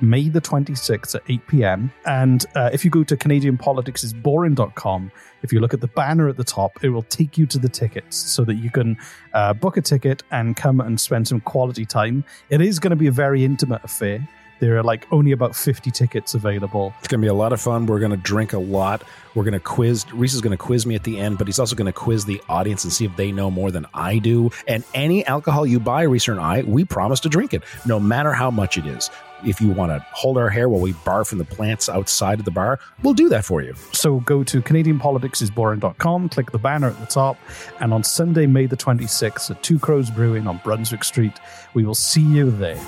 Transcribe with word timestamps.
May 0.00 0.28
the 0.28 0.40
26th 0.40 1.14
at 1.14 1.22
8 1.28 1.46
p.m. 1.46 1.92
And 2.04 2.44
uh, 2.54 2.70
if 2.72 2.84
you 2.84 2.90
go 2.90 3.04
to 3.04 3.16
CanadianPoliticsIsBoring.com, 3.16 5.12
if 5.42 5.52
you 5.52 5.60
look 5.60 5.74
at 5.74 5.80
the 5.80 5.88
banner 5.88 6.28
at 6.28 6.36
the 6.36 6.44
top, 6.44 6.82
it 6.82 6.90
will 6.90 7.02
take 7.02 7.38
you 7.38 7.46
to 7.46 7.58
the 7.58 7.68
tickets 7.68 8.16
so 8.16 8.44
that 8.44 8.54
you 8.54 8.70
can 8.70 8.96
uh, 9.32 9.54
book 9.54 9.76
a 9.76 9.82
ticket 9.82 10.22
and 10.30 10.56
come 10.56 10.80
and 10.80 11.00
spend 11.00 11.28
some 11.28 11.40
quality 11.40 11.84
time. 11.84 12.24
It 12.50 12.60
is 12.60 12.78
going 12.78 12.90
to 12.90 12.96
be 12.96 13.06
a 13.06 13.12
very 13.12 13.44
intimate 13.44 13.84
affair. 13.84 14.28
There 14.58 14.78
are 14.78 14.82
like 14.82 15.06
only 15.12 15.32
about 15.32 15.54
50 15.54 15.90
tickets 15.90 16.34
available. 16.34 16.94
It's 16.98 17.08
going 17.08 17.20
to 17.20 17.24
be 17.24 17.28
a 17.28 17.34
lot 17.34 17.52
of 17.52 17.60
fun. 17.60 17.84
We're 17.86 17.98
going 17.98 18.12
to 18.12 18.16
drink 18.16 18.54
a 18.54 18.58
lot. 18.58 19.02
We're 19.34 19.44
going 19.44 19.52
to 19.52 19.60
quiz. 19.60 20.10
Reese 20.12 20.32
is 20.32 20.40
going 20.40 20.52
to 20.52 20.56
quiz 20.56 20.86
me 20.86 20.94
at 20.94 21.04
the 21.04 21.18
end, 21.18 21.36
but 21.36 21.46
he's 21.46 21.58
also 21.58 21.76
going 21.76 21.86
to 21.86 21.92
quiz 21.92 22.24
the 22.24 22.40
audience 22.48 22.82
and 22.84 22.92
see 22.92 23.04
if 23.04 23.14
they 23.16 23.32
know 23.32 23.50
more 23.50 23.70
than 23.70 23.86
I 23.92 24.18
do. 24.18 24.50
And 24.66 24.82
any 24.94 25.26
alcohol 25.26 25.66
you 25.66 25.78
buy, 25.78 26.02
Reese 26.02 26.28
and 26.28 26.40
I, 26.40 26.62
we 26.62 26.86
promise 26.86 27.20
to 27.20 27.28
drink 27.28 27.52
it, 27.52 27.64
no 27.84 28.00
matter 28.00 28.32
how 28.32 28.50
much 28.50 28.78
it 28.78 28.86
is. 28.86 29.10
If 29.44 29.60
you 29.60 29.70
want 29.70 29.92
to 29.92 30.04
hold 30.12 30.38
our 30.38 30.48
hair 30.48 30.68
while 30.68 30.80
we 30.80 30.92
barf 30.92 31.28
from 31.28 31.38
the 31.38 31.44
plants 31.44 31.88
outside 31.88 32.38
of 32.38 32.44
the 32.44 32.50
bar, 32.50 32.80
we'll 33.02 33.14
do 33.14 33.28
that 33.28 33.44
for 33.44 33.62
you. 33.62 33.74
So 33.92 34.20
go 34.20 34.42
to 34.44 34.62
CanadianPoliticsIsBoring.com, 34.62 36.28
click 36.30 36.50
the 36.50 36.58
banner 36.58 36.88
at 36.88 36.98
the 36.98 37.06
top, 37.06 37.38
and 37.80 37.92
on 37.92 38.02
Sunday, 38.02 38.46
May 38.46 38.66
the 38.66 38.76
26th 38.76 39.50
at 39.50 39.62
Two 39.62 39.78
Crows 39.78 40.10
Brewing 40.10 40.46
on 40.46 40.58
Brunswick 40.64 41.04
Street, 41.04 41.34
we 41.74 41.84
will 41.84 41.94
see 41.94 42.22
you 42.22 42.50
there. 42.50 42.80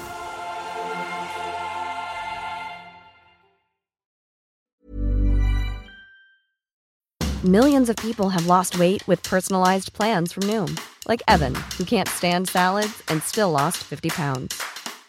Millions 7.44 7.88
of 7.88 7.94
people 7.96 8.30
have 8.30 8.46
lost 8.46 8.80
weight 8.80 9.06
with 9.06 9.22
personalized 9.22 9.92
plans 9.92 10.32
from 10.32 10.42
Noom, 10.44 10.76
like 11.06 11.22
Evan, 11.28 11.54
who 11.76 11.84
can't 11.84 12.08
stand 12.08 12.48
salads 12.48 13.00
and 13.06 13.22
still 13.22 13.52
lost 13.52 13.76
50 13.78 14.08
pounds. 14.08 14.67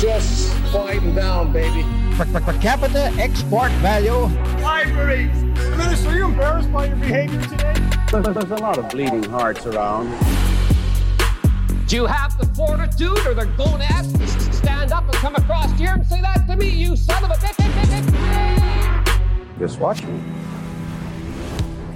Just 0.00 0.50
quieten 0.72 1.14
down, 1.14 1.52
baby. 1.52 1.84
Per, 2.16 2.24
per, 2.24 2.40
per 2.40 2.58
capita 2.58 3.12
export 3.18 3.70
value. 3.82 4.28
Libraries! 4.62 5.42
Minister, 5.76 6.08
are 6.08 6.16
you 6.16 6.24
embarrassed 6.24 6.72
by 6.72 6.86
your 6.86 6.96
behavior 6.96 7.42
today? 7.42 7.74
There's, 8.10 8.24
there's 8.24 8.50
a 8.50 8.62
lot 8.62 8.78
of 8.78 8.88
bleeding 8.88 9.24
hearts 9.24 9.66
around. 9.66 10.08
Do 11.86 11.96
you 11.96 12.06
have 12.06 12.38
the 12.38 12.46
fortitude 12.54 13.26
or 13.26 13.34
the 13.34 13.44
gonads 13.58 14.14
to 14.14 14.52
stand 14.54 14.90
up 14.90 15.04
and 15.04 15.12
come 15.16 15.34
across 15.34 15.70
here 15.78 15.90
and 15.92 16.06
say 16.06 16.22
that 16.22 16.46
to 16.48 16.56
me, 16.56 16.70
you 16.70 16.96
son 16.96 17.22
of 17.22 17.30
a 17.30 17.34
bitch? 17.34 17.58
Just 19.58 19.78
watch 19.80 20.02
me. 20.02 20.18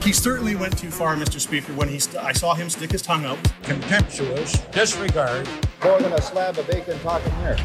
He 0.02 0.12
certainly 0.12 0.56
went 0.56 0.76
too 0.76 0.90
far, 0.90 1.16
Mr. 1.16 1.40
Speaker, 1.40 1.72
when 1.72 1.88
he 1.88 1.98
st- 1.98 2.22
I 2.22 2.32
saw 2.32 2.52
him 2.52 2.68
stick 2.68 2.92
his 2.92 3.00
tongue 3.00 3.24
out. 3.24 3.38
Contemptuous. 3.62 4.58
Disregard. 4.72 5.48
More 5.82 5.98
than 6.02 6.12
a 6.12 6.20
slab 6.20 6.58
of 6.58 6.66
bacon 6.66 6.98
talking 7.00 7.32
here. 7.36 7.56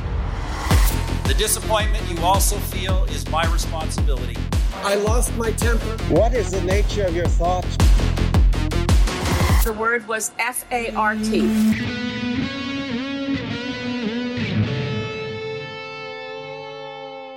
The 1.29 1.35
disappointment 1.35 2.03
you 2.09 2.17
also 2.25 2.57
feel 2.57 3.03
is 3.03 3.29
my 3.29 3.45
responsibility. 3.53 4.35
I 4.77 4.95
lost 4.95 5.31
my 5.37 5.51
temper. 5.51 5.95
What 6.11 6.33
is 6.33 6.49
the 6.49 6.61
nature 6.61 7.05
of 7.05 7.15
your 7.15 7.27
thoughts? 7.27 7.77
The 9.63 9.73
word 9.73 10.07
was 10.07 10.31
F 10.39 10.65
A 10.71 10.91
R 10.95 11.13
T. 11.13 11.41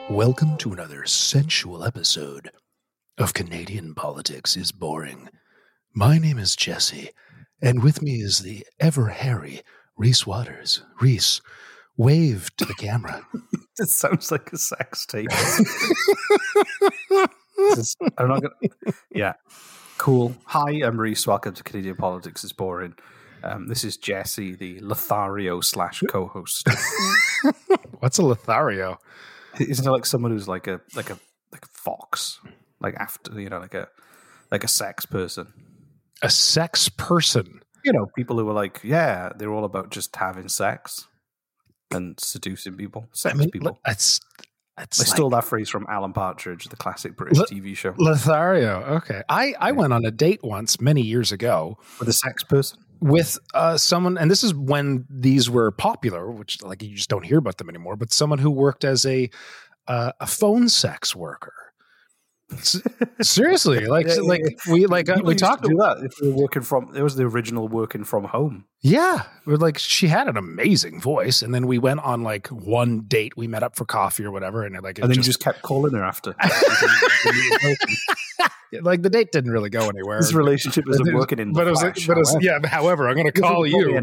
Welcome 0.08 0.56
to 0.56 0.72
another 0.72 1.04
sensual 1.04 1.84
episode 1.84 2.50
of 3.19 3.34
Canadian 3.34 3.94
Politics 3.94 4.56
is 4.56 4.72
Boring. 4.72 5.28
My 5.92 6.16
name 6.16 6.38
is 6.38 6.56
Jesse, 6.56 7.10
and 7.60 7.82
with 7.82 8.00
me 8.00 8.22
is 8.22 8.38
the 8.38 8.64
ever 8.81 9.08
hairy 9.08 9.60
Reese 9.98 10.26
Waters. 10.26 10.82
Reese, 10.98 11.42
wave 11.97 12.50
to 12.56 12.64
the 12.64 12.75
camera. 12.75 13.26
it 13.78 13.88
sounds 13.88 14.30
like 14.30 14.53
a 14.53 14.58
sex 14.58 15.06
tape. 15.06 15.30
is, 17.58 17.97
I'm 18.19 18.28
not 18.28 18.42
gonna. 18.42 18.54
Yeah, 19.14 19.34
cool. 19.98 20.34
Hi, 20.47 20.82
I'm 20.84 20.98
Reese. 20.98 21.26
Welcome 21.26 21.54
to 21.54 21.62
Canadian 21.62 21.97
Politics 21.97 22.44
is 22.44 22.52
Boring. 22.52 22.94
Um, 23.42 23.66
this 23.69 23.84
is 23.84 23.97
Jesse, 23.97 24.54
the 24.54 24.78
Lothario 24.81 25.60
slash 25.60 26.02
co-host. 26.08 26.69
What's 27.98 28.19
a 28.19 28.22
Lothario? 28.22 28.98
Isn't 29.58 29.86
it 29.86 29.91
like 29.91 30.06
someone 30.06 30.31
who's 30.31 30.48
like 30.48 30.66
a 30.66 30.81
like 30.94 31.10
a 31.10 31.19
like 31.50 31.64
a 31.64 31.69
fox, 31.69 32.41
like 32.81 32.94
after 32.94 33.38
you 33.41 33.48
know, 33.48 33.58
like 33.58 33.75
a 33.75 33.88
like 34.50 34.64
a 34.64 34.69
sex 34.69 35.04
person, 35.04 35.52
a 36.22 36.31
sex 36.31 36.88
person? 36.88 37.60
You 37.84 37.92
know, 37.92 38.06
people 38.14 38.38
who 38.38 38.48
are 38.48 38.54
like, 38.54 38.81
yeah, 38.84 39.32
they're 39.36 39.52
all 39.52 39.64
about 39.64 39.91
just 39.91 40.14
having 40.14 40.48
sex 40.48 41.08
and 41.94 42.19
seducing 42.19 42.76
people, 42.76 43.06
sex 43.12 43.34
I 43.34 43.38
mean, 43.38 43.50
people. 43.50 43.80
That's 43.84 44.20
that's 44.76 45.00
I 45.00 45.03
like, 45.03 45.14
stole 45.14 45.30
that 45.30 45.44
phrase 45.44 45.69
from 45.69 45.86
Alan 45.88 46.12
Partridge, 46.12 46.64
the 46.66 46.76
classic 46.76 47.16
British 47.16 47.38
L- 47.38 47.47
TV 47.47 47.76
show. 47.76 47.94
Lothario. 47.98 48.82
Okay, 48.97 49.22
I 49.28 49.54
I 49.58 49.69
yeah. 49.69 49.70
went 49.72 49.92
on 49.92 50.04
a 50.04 50.10
date 50.10 50.41
once 50.42 50.81
many 50.81 51.02
years 51.02 51.32
ago 51.32 51.78
with 51.98 52.08
a 52.08 52.12
sex 52.12 52.42
person 52.42 52.78
with 53.02 53.36
uh, 53.52 53.76
someone, 53.76 54.16
and 54.16 54.31
this 54.31 54.44
is 54.44 54.54
when 54.54 55.04
these 55.10 55.50
were 55.50 55.72
popular, 55.72 56.31
which 56.31 56.62
like 56.62 56.82
you 56.82 56.94
just 56.94 57.10
don't 57.10 57.25
hear 57.25 57.38
about 57.38 57.58
them 57.58 57.69
anymore. 57.69 57.97
But 57.97 58.12
someone 58.12 58.38
who 58.38 58.50
worked 58.50 58.84
as 58.84 59.04
a 59.04 59.28
uh, 59.88 60.12
a 60.20 60.26
phone 60.26 60.69
sex 60.69 61.14
worker. 61.14 61.52
Seriously, 63.20 63.86
like 63.86 64.06
yeah, 64.06 64.16
like 64.22 64.42
yeah. 64.42 64.72
we 64.72 64.86
like 64.86 65.08
uh, 65.08 65.20
we 65.24 65.34
talked 65.34 65.64
to 65.64 65.68
that 65.68 66.02
if 66.04 66.12
we 66.20 66.30
were 66.30 66.42
working 66.42 66.62
from 66.62 66.94
it 66.94 67.02
was 67.02 67.16
the 67.16 67.24
original 67.24 67.68
working 67.68 68.04
from 68.04 68.24
home. 68.24 68.64
Yeah, 68.80 69.22
we're 69.46 69.56
like 69.56 69.78
she 69.78 70.08
had 70.08 70.28
an 70.28 70.36
amazing 70.36 71.00
voice, 71.00 71.42
and 71.42 71.54
then 71.54 71.66
we 71.66 71.78
went 71.78 72.00
on 72.00 72.22
like 72.22 72.48
one 72.48 73.02
date. 73.02 73.36
We 73.36 73.46
met 73.46 73.62
up 73.62 73.76
for 73.76 73.84
coffee 73.84 74.24
or 74.24 74.30
whatever, 74.30 74.64
and 74.64 74.75
like 74.82 74.99
and 74.99 75.08
then 75.08 75.16
just, 75.16 75.26
you 75.26 75.32
just 75.32 75.40
kept 75.40 75.62
calling 75.62 75.93
her 75.94 76.02
after. 76.02 76.34
like 78.82 79.02
the 79.02 79.10
date 79.10 79.32
didn't 79.32 79.50
really 79.52 79.70
go 79.70 79.88
anywhere. 79.88 80.19
This 80.20 80.32
relationship 80.32 80.84
isn't 80.88 81.14
working 81.14 81.38
in, 81.38 81.52
but 81.52 81.66
it 81.66 81.70
was, 81.70 81.81
flash, 81.81 82.06
but 82.06 82.16
it 82.16 82.20
was, 82.20 82.37
yeah. 82.40 82.58
However, 82.66 83.08
I'm 83.08 83.14
going 83.14 83.31
to 83.31 83.40
call 83.40 83.66
you. 83.66 84.00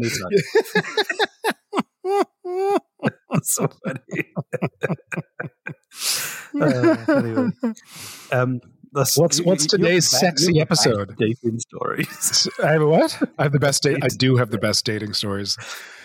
so 3.42 3.68
funny. 3.84 4.24
uh, 6.60 6.96
anyway, 7.08 7.48
um, 8.32 8.60
what's 8.92 9.40
what's 9.42 9.66
today's 9.66 10.08
sexy 10.08 10.60
episode? 10.60 11.16
Dating 11.16 11.58
stories. 11.58 12.48
I 12.62 12.72
have 12.72 12.82
what? 12.82 13.22
I 13.38 13.44
have 13.44 13.52
the 13.52 13.60
best 13.60 13.82
date. 13.82 13.98
I 14.02 14.08
do 14.08 14.36
have 14.36 14.50
the 14.50 14.58
best 14.58 14.84
dating 14.84 15.14
stories. 15.14 15.56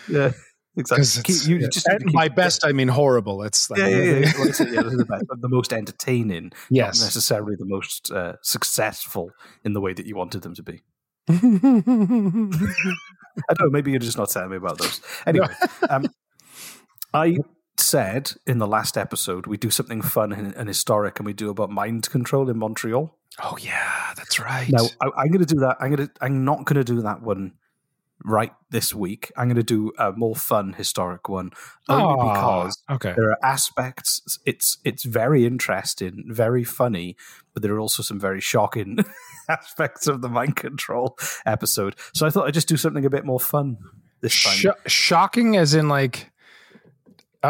Yeah. 0.08 0.32
Exactly. 0.78 1.34
You, 1.50 1.56
yeah. 1.56 1.68
just, 1.72 1.88
by 2.12 2.28
best, 2.28 2.62
I 2.64 2.72
mean 2.72 2.88
horrible. 2.88 3.42
It's 3.42 3.70
like, 3.70 3.80
yeah, 3.80 3.86
yeah, 3.86 4.02
yeah. 4.02 4.18
yeah 4.18 4.82
the, 4.82 5.06
best, 5.08 5.24
the 5.40 5.48
most 5.48 5.72
entertaining, 5.72 6.52
yes. 6.68 6.98
not 7.00 7.06
necessarily 7.06 7.56
the 7.58 7.64
most 7.64 8.12
uh, 8.12 8.34
successful 8.42 9.30
in 9.64 9.72
the 9.72 9.80
way 9.80 9.94
that 9.94 10.04
you 10.04 10.16
wanted 10.16 10.42
them 10.42 10.54
to 10.54 10.62
be. 10.62 10.82
I 11.28 11.34
don't 13.54 13.60
know. 13.60 13.70
Maybe 13.70 13.90
you're 13.90 14.00
just 14.00 14.18
not 14.18 14.28
telling 14.28 14.50
me 14.50 14.56
about 14.56 14.78
those. 14.78 15.00
Anyway, 15.26 15.48
um, 15.88 16.06
I 17.14 17.38
said 17.80 18.32
in 18.46 18.58
the 18.58 18.66
last 18.66 18.96
episode 18.96 19.46
we 19.46 19.56
do 19.56 19.70
something 19.70 20.02
fun 20.02 20.32
and, 20.32 20.54
and 20.54 20.68
historic, 20.68 21.18
and 21.18 21.26
we 21.26 21.32
do 21.32 21.50
about 21.50 21.70
mind 21.70 22.08
control 22.10 22.48
in 22.48 22.58
Montreal. 22.58 23.14
Oh 23.42 23.56
yeah, 23.60 24.12
that's 24.16 24.40
right. 24.40 24.68
Now 24.70 24.86
I, 25.00 25.08
I'm 25.18 25.28
going 25.28 25.44
to 25.44 25.54
do 25.54 25.60
that. 25.60 25.76
I'm 25.80 25.94
going 25.94 26.08
to. 26.08 26.14
I'm 26.20 26.44
not 26.44 26.64
going 26.64 26.76
to 26.76 26.84
do 26.84 27.02
that 27.02 27.22
one 27.22 27.52
right 28.24 28.52
this 28.70 28.94
week. 28.94 29.30
I'm 29.36 29.48
going 29.48 29.56
to 29.56 29.62
do 29.62 29.92
a 29.98 30.12
more 30.12 30.34
fun 30.34 30.72
historic 30.72 31.28
one 31.28 31.50
only 31.88 32.04
Aw, 32.04 32.34
because 32.34 32.82
okay. 32.90 33.12
there 33.16 33.30
are 33.30 33.38
aspects. 33.42 34.38
It's 34.46 34.78
it's 34.84 35.04
very 35.04 35.44
interesting, 35.46 36.24
very 36.28 36.64
funny, 36.64 37.16
but 37.52 37.62
there 37.62 37.74
are 37.74 37.80
also 37.80 38.02
some 38.02 38.18
very 38.18 38.40
shocking 38.40 38.98
aspects 39.48 40.06
of 40.06 40.22
the 40.22 40.28
mind 40.28 40.56
control 40.56 41.18
episode. 41.44 41.96
So 42.14 42.26
I 42.26 42.30
thought 42.30 42.46
I'd 42.46 42.54
just 42.54 42.68
do 42.68 42.76
something 42.76 43.04
a 43.04 43.10
bit 43.10 43.24
more 43.24 43.40
fun 43.40 43.78
this 44.20 44.42
time. 44.42 44.56
Sh- 44.56 44.90
shocking, 44.90 45.56
as 45.56 45.74
in 45.74 45.88
like, 45.88 46.30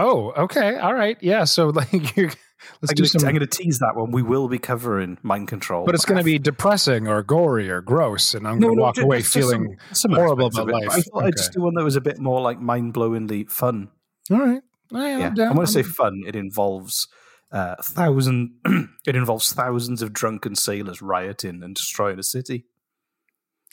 oh, 0.02 0.32
okay, 0.44 0.76
all 0.78 0.94
right, 0.94 1.16
yeah. 1.20 1.44
So 1.44 1.68
like, 1.80 2.16
you're, 2.16 2.28
let's 2.28 2.90
I'm 2.90 2.94
do 2.94 3.02
gonna, 3.02 3.08
some. 3.08 3.24
I'm 3.28 3.34
going 3.34 3.40
to 3.40 3.46
tease 3.46 3.78
that 3.80 3.92
one. 3.96 4.10
We 4.12 4.22
will 4.22 4.48
be 4.48 4.58
covering 4.58 5.18
mind 5.22 5.48
control, 5.48 5.84
but 5.86 5.94
it's 5.94 6.04
going 6.04 6.18
to 6.18 6.24
be 6.24 6.38
depressing 6.38 7.08
or 7.08 7.22
gory 7.22 7.68
or 7.70 7.80
gross, 7.80 8.34
and 8.34 8.46
I'm 8.46 8.58
No, 8.58 8.68
going 8.68 8.76
to 8.76 8.80
no, 8.80 8.82
walk 8.82 8.94
ju- 8.96 9.02
away 9.02 9.18
just- 9.20 9.32
just 9.34 9.48
feeling 9.50 9.76
some- 9.92 10.10
some 10.10 10.12
horrible 10.12 10.46
about 10.46 10.68
life. 10.68 10.88
I 10.90 11.00
thought 11.00 11.24
I'd 11.24 11.36
just 11.36 11.52
do 11.52 11.62
one 11.62 11.74
that 11.74 11.84
was 11.84 11.96
a 11.96 12.00
bit 12.00 12.18
more 12.18 12.40
like 12.40 12.60
mind 12.60 12.94
blowingly 12.94 13.50
fun. 13.50 13.88
All 14.30 14.38
right, 14.38 14.62
I 14.92 15.08
am 15.08 15.20
Yeah. 15.20 15.30
down. 15.30 15.46
And 15.48 15.58
when 15.58 15.66
I 15.66 15.70
say 15.70 15.80
I'm- 15.80 15.90
fun, 15.90 16.22
it 16.26 16.36
involves 16.36 17.08
uh, 17.52 17.76
thousand. 17.82 18.54
it 19.06 19.14
involves 19.16 19.52
thousands 19.52 20.02
of 20.02 20.12
drunken 20.12 20.54
sailors 20.56 21.00
rioting 21.00 21.62
and 21.62 21.74
destroying 21.76 22.18
a 22.18 22.22
city. 22.24 22.64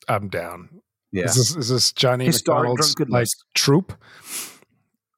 I'm 0.08 0.30
down. 0.30 0.82
Yeah. 1.12 1.26
Is 1.26 1.36
this, 1.36 1.56
is 1.56 1.70
this 1.70 1.92
Johnny 1.92 2.26
Historic 2.26 2.70
McDonald's 2.70 2.96
like 3.10 3.28
troop? 3.54 3.94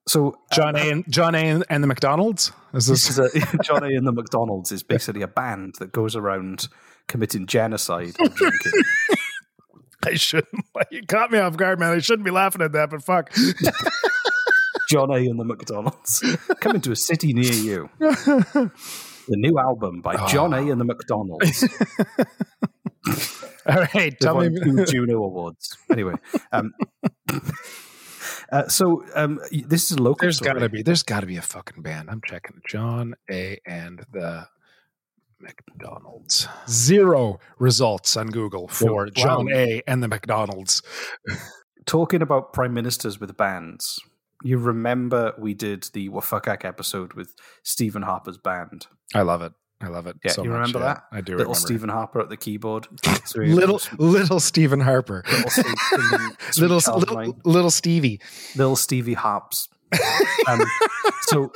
So 0.07 0.31
uh, 0.31 0.55
John 0.55 0.75
A. 0.75 0.79
Uh, 0.79 0.91
and, 0.91 1.11
John 1.11 1.35
A. 1.35 1.39
And, 1.39 1.63
and 1.69 1.83
the 1.83 1.87
McDonald's. 1.87 2.51
Is 2.73 2.87
This 2.87 3.07
this? 3.07 3.35
is 3.35 3.53
a, 3.53 3.57
Johnny 3.63 3.95
and 3.95 4.05
the 4.05 4.11
McDonald's 4.11 4.71
is 4.71 4.83
basically 4.83 5.21
a 5.21 5.27
band 5.27 5.75
that 5.79 5.91
goes 5.91 6.15
around 6.15 6.67
committing 7.07 7.47
genocide. 7.47 8.15
I 10.05 10.15
shouldn't. 10.15 10.65
You 10.91 11.01
caught 11.07 11.31
me 11.31 11.39
off 11.39 11.55
guard, 11.57 11.79
man. 11.79 11.93
I 11.93 11.99
shouldn't 11.99 12.25
be 12.25 12.31
laughing 12.31 12.61
at 12.61 12.73
that, 12.73 12.89
but 12.89 13.01
fuck. 13.01 13.33
John 14.89 15.09
A 15.09 15.15
and 15.15 15.39
the 15.39 15.45
McDonald's 15.45 16.21
coming 16.59 16.81
to 16.81 16.91
a 16.91 16.95
city 16.95 17.33
near 17.33 17.51
you. 17.51 17.89
The 17.99 18.71
new 19.29 19.57
album 19.57 20.01
by 20.01 20.15
ah. 20.15 20.27
John 20.27 20.53
A 20.53 20.69
and 20.69 20.79
the 20.79 20.85
McDonald's. 20.85 21.63
All 23.67 23.87
right, 23.93 24.13
tell 24.19 24.37
me. 24.39 24.49
two 24.59 24.85
Juno 24.85 25.23
Awards. 25.23 25.75
Anyway, 25.89 26.13
um, 26.51 26.73
uh, 28.51 28.67
so 28.67 29.03
um, 29.15 29.39
this 29.51 29.91
is 29.91 29.97
a 29.97 30.01
local. 30.01 30.21
There's 30.21 30.39
got 30.39 30.53
to 30.53 30.69
be. 30.69 30.81
There's 30.83 31.03
got 31.03 31.21
to 31.21 31.25
be 31.27 31.37
a 31.37 31.41
fucking 31.41 31.81
band. 31.83 32.09
I'm 32.09 32.21
checking. 32.25 32.61
John 32.67 33.15
A. 33.29 33.59
and 33.65 34.05
the 34.11 34.47
McDonald's. 35.39 36.47
Zero 36.67 37.39
results 37.59 38.17
on 38.17 38.27
Google 38.27 38.67
for 38.67 39.05
Wow. 39.05 39.11
John 39.15 39.47
A. 39.53 39.81
and 39.87 40.01
the 40.01 40.07
McDonald's. 40.07 40.81
talking 41.85 42.21
about 42.21 42.53
prime 42.53 42.73
ministers 42.73 43.19
with 43.19 43.35
bands. 43.37 43.99
You 44.43 44.57
remember 44.57 45.33
we 45.37 45.53
did 45.53 45.87
the 45.93 46.09
Wafakak 46.09 46.65
episode 46.65 47.13
with 47.13 47.35
Stephen 47.63 48.01
Harper's 48.03 48.37
band. 48.37 48.87
I 49.13 49.21
love 49.21 49.41
it. 49.41 49.53
I 49.81 49.87
love 49.87 50.07
it. 50.07 50.15
Yeah, 50.23 50.31
so 50.31 50.43
you 50.43 50.49
much, 50.49 50.55
remember 50.59 50.79
yeah. 50.79 50.85
that? 50.85 51.03
I 51.11 51.21
do 51.21 51.33
remember. 51.33 51.37
Little 51.37 51.53
remember. 51.53 51.67
Stephen 51.67 51.89
Harper 51.89 52.19
at 52.21 52.29
the 52.29 52.37
keyboard. 52.37 52.87
Little 53.35 53.81
little 53.97 54.39
Stephen 54.39 54.79
Harper. 54.79 55.23
little, 55.27 55.49
Steve- 55.49 55.65
little 56.57 56.77
little, 56.97 57.37
little 57.43 57.69
Stevie. 57.69 58.21
little 58.55 58.75
Stevie 58.75 59.13
Harps. 59.15 59.67
Um, 60.47 60.61
so 61.23 61.51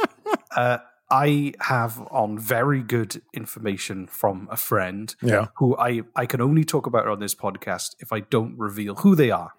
uh, 0.55 0.79
I 1.11 1.53
have 1.61 1.99
on 2.11 2.39
very 2.39 2.81
good 2.81 3.21
information 3.33 4.07
from 4.07 4.47
a 4.51 4.57
friend 4.57 5.13
Yeah. 5.21 5.47
who 5.57 5.77
I, 5.77 6.01
I 6.15 6.25
can 6.25 6.41
only 6.41 6.63
talk 6.63 6.87
about 6.87 7.07
on 7.07 7.19
this 7.19 7.35
podcast 7.35 7.95
if 7.99 8.11
I 8.11 8.21
don't 8.21 8.57
reveal 8.57 8.95
who 8.95 9.15
they 9.15 9.29
are. 9.29 9.51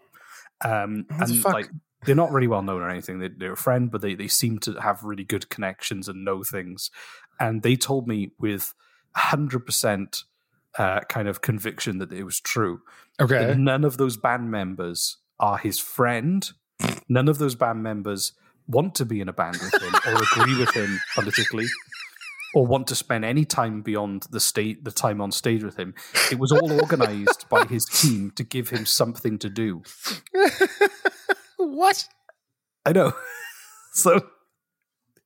Um, 0.65 1.07
and 1.11 1.39
fuck? 1.41 1.53
like 1.53 1.71
they're 2.05 2.15
not 2.17 2.33
really 2.33 2.49
well 2.49 2.63
known 2.63 2.83
or 2.83 2.89
anything. 2.91 3.19
They, 3.21 3.29
they're 3.29 3.53
a 3.53 3.57
friend, 3.57 3.91
but 3.91 4.01
they, 4.01 4.15
they 4.15 4.27
seem 4.29 4.59
to 4.61 4.75
have 4.81 5.05
really 5.05 5.25
good 5.25 5.49
connections 5.51 6.09
and 6.09 6.25
know 6.25 6.43
things. 6.43 6.91
And 7.41 7.63
they 7.63 7.75
told 7.75 8.07
me 8.07 8.33
with 8.39 8.75
hundred 9.17 9.67
percent 9.67 10.25
uh, 10.79 11.01
kind 11.09 11.27
of 11.27 11.41
conviction 11.41 11.99
that 11.99 12.13
it 12.13 12.25
was 12.25 12.39
true. 12.41 12.83
Okay. 13.21 13.47
that 13.47 13.59
none 13.59 13.85
of 13.85 13.97
those 13.97 14.17
band 14.17 14.51
members 14.51 15.17
are 15.39 15.59
his 15.59 15.79
friend. 15.79 16.49
None 17.09 17.29
of 17.29 17.39
those 17.39 17.55
band 17.55 17.83
members 17.83 18.33
want 18.69 18.95
to 18.95 19.05
be 19.05 19.21
in 19.21 19.29
a 19.29 19.33
band 19.33 19.59
with 19.61 19.83
him 19.83 19.95
or 20.07 20.23
agree 20.23 20.57
with 20.57 20.73
him 20.75 21.01
politically 21.15 21.67
or 22.55 22.67
want 22.67 22.87
to 22.89 22.95
spend 22.95 23.25
any 23.25 23.45
time 23.45 23.83
beyond 23.83 24.27
the 24.31 24.41
state 24.41 24.85
the 24.85 24.91
time 24.91 25.21
on 25.21 25.33
stage 25.33 25.63
with 25.63 25.79
him. 25.79 25.95
It 26.31 26.39
was 26.39 26.53
all 26.53 26.73
organized 26.73 27.49
by 27.49 27.65
his 27.67 27.85
team 27.87 28.33
to 28.37 28.45
give 28.45 28.71
him 28.71 28.87
something 28.87 29.39
to 29.39 29.51
do. 29.51 29.83
what? 31.57 32.07
I 32.85 32.93
know. 32.93 33.13
So 33.93 34.21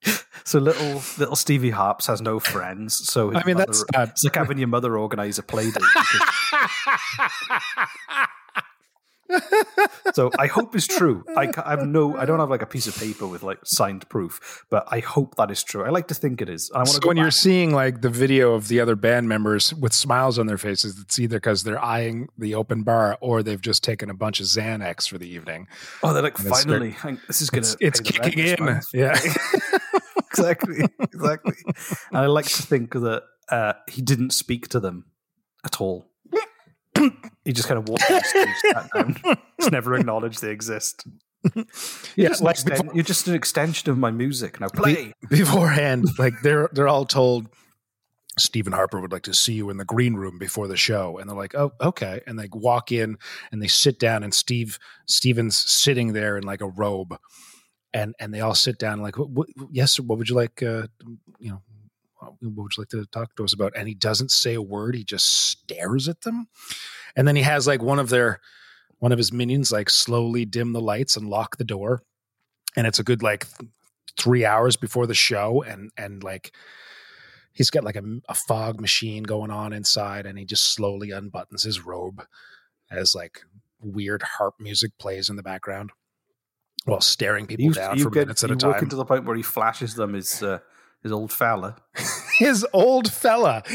so 0.45 0.59
little 0.59 1.03
little 1.19 1.37
Stevie 1.37 1.71
Harps 1.71 2.07
has 2.07 2.21
no 2.21 2.39
friends. 2.41 3.09
So 3.09 3.35
I 3.35 3.45
mean, 3.45 3.57
that's 3.57 3.81
mother- 3.81 3.87
not- 3.99 4.09
it's 4.11 4.25
like 4.25 4.37
having 4.37 4.59
your 4.59 4.69
mother 4.69 4.99
organize 4.99 5.39
a 5.39 5.43
play 5.43 5.71
date. 5.71 5.83
so 10.15 10.31
I 10.39 10.47
hope 10.47 10.75
it's 10.75 10.87
true. 10.87 11.25
I, 11.37 11.51
I 11.65 11.71
have 11.71 11.87
no, 11.87 12.17
I 12.17 12.25
don't 12.25 12.39
have 12.41 12.51
like 12.51 12.63
a 12.63 12.67
piece 12.67 12.87
of 12.87 12.97
paper 12.97 13.27
with 13.27 13.43
like 13.43 13.59
signed 13.65 14.09
proof, 14.09 14.65
but 14.71 14.85
I 14.91 15.01
hope 15.01 15.37
that 15.37 15.51
is 15.51 15.63
true. 15.63 15.85
I 15.85 15.91
like 15.91 16.09
to 16.09 16.15
think 16.15 16.41
it 16.43 16.49
is. 16.49 16.71
I 16.75 16.79
want 16.79 16.89
So 16.89 16.95
to 16.95 17.01
go 17.01 17.09
when 17.09 17.17
you're 17.17 17.31
seeing 17.31 17.73
like 17.75 18.01
the 18.03 18.11
video 18.11 18.55
of 18.55 18.69
the 18.69 18.81
other 18.81 18.97
band 18.97 19.29
members 19.29 19.73
with 19.75 19.93
smiles 19.93 20.39
on 20.39 20.47
their 20.47 20.59
faces, 20.59 20.99
it's 21.01 21.19
either 21.19 21.37
because 21.39 21.63
they're 21.65 21.83
eyeing 21.83 22.29
the 22.39 22.55
open 22.55 22.83
bar 22.83 23.17
or 23.21 23.43
they've 23.43 23.61
just 23.61 23.83
taken 23.83 24.11
a 24.11 24.15
bunch 24.15 24.41
of 24.41 24.47
Xanax 24.47 25.09
for 25.09 25.19
the 25.19 25.29
evening. 25.29 25.67
Oh, 26.03 26.13
they're 26.13 26.23
like 26.23 26.39
And 26.39 26.49
finally. 26.49 26.91
hang- 26.91 27.21
this 27.27 27.41
is 27.41 27.51
gonna. 27.51 27.67
It's, 27.81 28.01
it's 28.01 28.01
pay 28.01 28.11
the 28.13 28.21
rent 28.21 28.35
kicking 28.35 28.59
in. 28.59 28.65
month. 28.65 28.87
Yeah. 28.93 29.19
exactly, 30.31 30.85
exactly. 31.01 31.55
And 32.11 32.19
I 32.19 32.27
like 32.27 32.47
to 32.47 32.63
think 32.63 32.93
that 32.93 33.23
uh, 33.49 33.75
he 33.89 34.03
didn't 34.03 34.31
speak 34.31 34.69
to 34.69 34.81
them 34.81 35.07
at 35.65 35.81
all. 35.81 36.11
he 37.45 37.53
just 37.53 37.69
kind 37.69 37.79
of 37.79 37.89
walks 37.89 38.11
on 38.11 38.23
stage, 38.25 38.49
down. 38.95 39.17
Just 39.61 39.73
never 39.73 39.95
acknowledged 39.95 40.41
they 40.43 40.51
exist. 40.51 41.07
You're, 41.55 41.65
Yeah, 42.17 42.29
just 42.29 42.41
an 42.41 42.47
like 42.47 42.57
exten- 42.57 42.71
before- 42.79 42.95
you're 42.95 43.05
just 43.05 43.29
an 43.29 43.35
extension 43.35 43.91
of 43.91 43.99
my 43.99 44.11
music. 44.11 44.61
Now 44.61 44.69
play. 44.69 45.13
Be- 45.29 45.37
beforehand, 45.39 46.07
like 46.19 46.35
they're 46.43 46.71
they're 46.73 46.89
all 46.89 47.05
told 47.05 47.49
Stephen 48.39 48.73
Harper 48.73 49.01
would 49.01 49.13
like 49.13 49.23
to 49.25 49.35
see 49.35 49.53
you 49.53 49.71
in 49.71 49.77
the 49.77 49.85
green 49.85 50.15
room 50.15 50.39
before 50.39 50.67
the 50.69 50.77
show, 50.77 51.19
and 51.19 51.29
they're 51.29 51.37
like, 51.37 51.55
"Oh, 51.55 51.73
okay." 51.81 52.21
And 52.27 52.39
they 52.39 52.49
walk 52.53 52.91
in 52.93 53.17
and 53.53 53.63
they 53.63 53.69
sit 53.69 53.99
down, 54.01 54.23
and 54.25 54.33
Steve 54.35 54.79
Steven's 55.07 55.57
sitting 55.59 56.15
there 56.15 56.37
in 56.39 56.45
like 56.45 56.61
a 56.63 56.67
robe, 56.69 57.17
and 57.93 58.15
and 58.19 58.33
they 58.35 58.41
all 58.41 58.55
sit 58.55 58.79
down 58.79 59.03
like, 59.03 59.19
what, 59.19 59.31
what, 59.31 59.49
"Yes, 59.71 60.01
what 60.01 60.19
would 60.19 60.29
you 60.29 60.35
like? 60.35 60.63
Uh, 60.63 60.87
you 61.39 61.51
know, 61.51 61.63
what 62.41 62.57
would 62.57 62.73
you 62.77 62.81
like 62.83 62.89
to 62.91 63.07
talk 63.07 63.35
to 63.37 63.45
us 63.45 63.53
about?" 63.53 63.73
And 63.77 63.89
he 63.89 63.95
doesn't 63.95 64.31
say 64.31 64.55
a 64.55 64.63
word; 64.63 64.95
he 64.95 65.05
just 65.05 65.27
stares 65.51 66.09
at 66.09 66.23
them, 66.23 66.49
and 67.17 67.27
then 67.29 67.37
he 67.37 67.43
has 67.43 67.67
like 67.67 67.83
one 67.83 67.99
of 67.99 68.09
their 68.09 68.41
one 68.99 69.13
of 69.13 69.19
his 69.19 69.33
minions 69.33 69.71
like 69.73 69.91
slowly 69.91 70.45
dim 70.45 70.73
the 70.73 70.81
lights 70.81 71.17
and 71.17 71.29
lock 71.29 71.57
the 71.57 71.65
door, 71.65 72.03
and 72.77 72.87
it's 72.87 72.99
a 72.99 73.05
good 73.05 73.23
like 73.23 73.47
th- 73.59 73.71
three 74.19 74.45
hours 74.45 74.77
before 74.77 75.07
the 75.07 75.15
show, 75.15 75.63
and 75.63 75.91
and 75.97 76.23
like 76.23 76.53
he's 77.53 77.71
got 77.71 77.85
like 77.85 77.97
a, 77.97 78.03
a 78.29 78.35
fog 78.35 78.81
machine 78.81 79.23
going 79.23 79.51
on 79.51 79.73
inside 79.73 80.27
and 80.27 80.37
he 80.37 80.45
just 80.45 80.75
slowly 80.75 81.11
unbuttons 81.11 81.63
his 81.63 81.85
robe 81.87 82.21
as 82.91 83.15
like 83.15 83.43
weird 83.81 84.23
harp 84.23 84.55
music 84.59 84.91
plays 84.99 85.31
in 85.31 85.37
the 85.37 85.43
background 85.43 85.91
while 86.85 87.01
staring 87.01 87.47
people 87.47 87.67
You, 87.67 87.73
down 87.73 87.97
you 87.97 88.03
for 88.05 88.11
get, 88.11 88.21
minutes 88.23 88.43
at 88.43 88.51
you 88.51 88.57
a 88.57 88.59
time. 88.59 88.83
into 88.83 88.97
the 88.97 89.05
point 89.05 89.25
where 89.25 89.37
he 89.37 89.43
flashes 89.43 89.95
them 89.95 90.15
his 90.15 90.43
uh, 90.43 90.59
his 91.05 91.13
old 91.13 91.33
fella. 91.33 91.77
his 92.39 92.67
old 92.73 93.13
fella. 93.13 93.63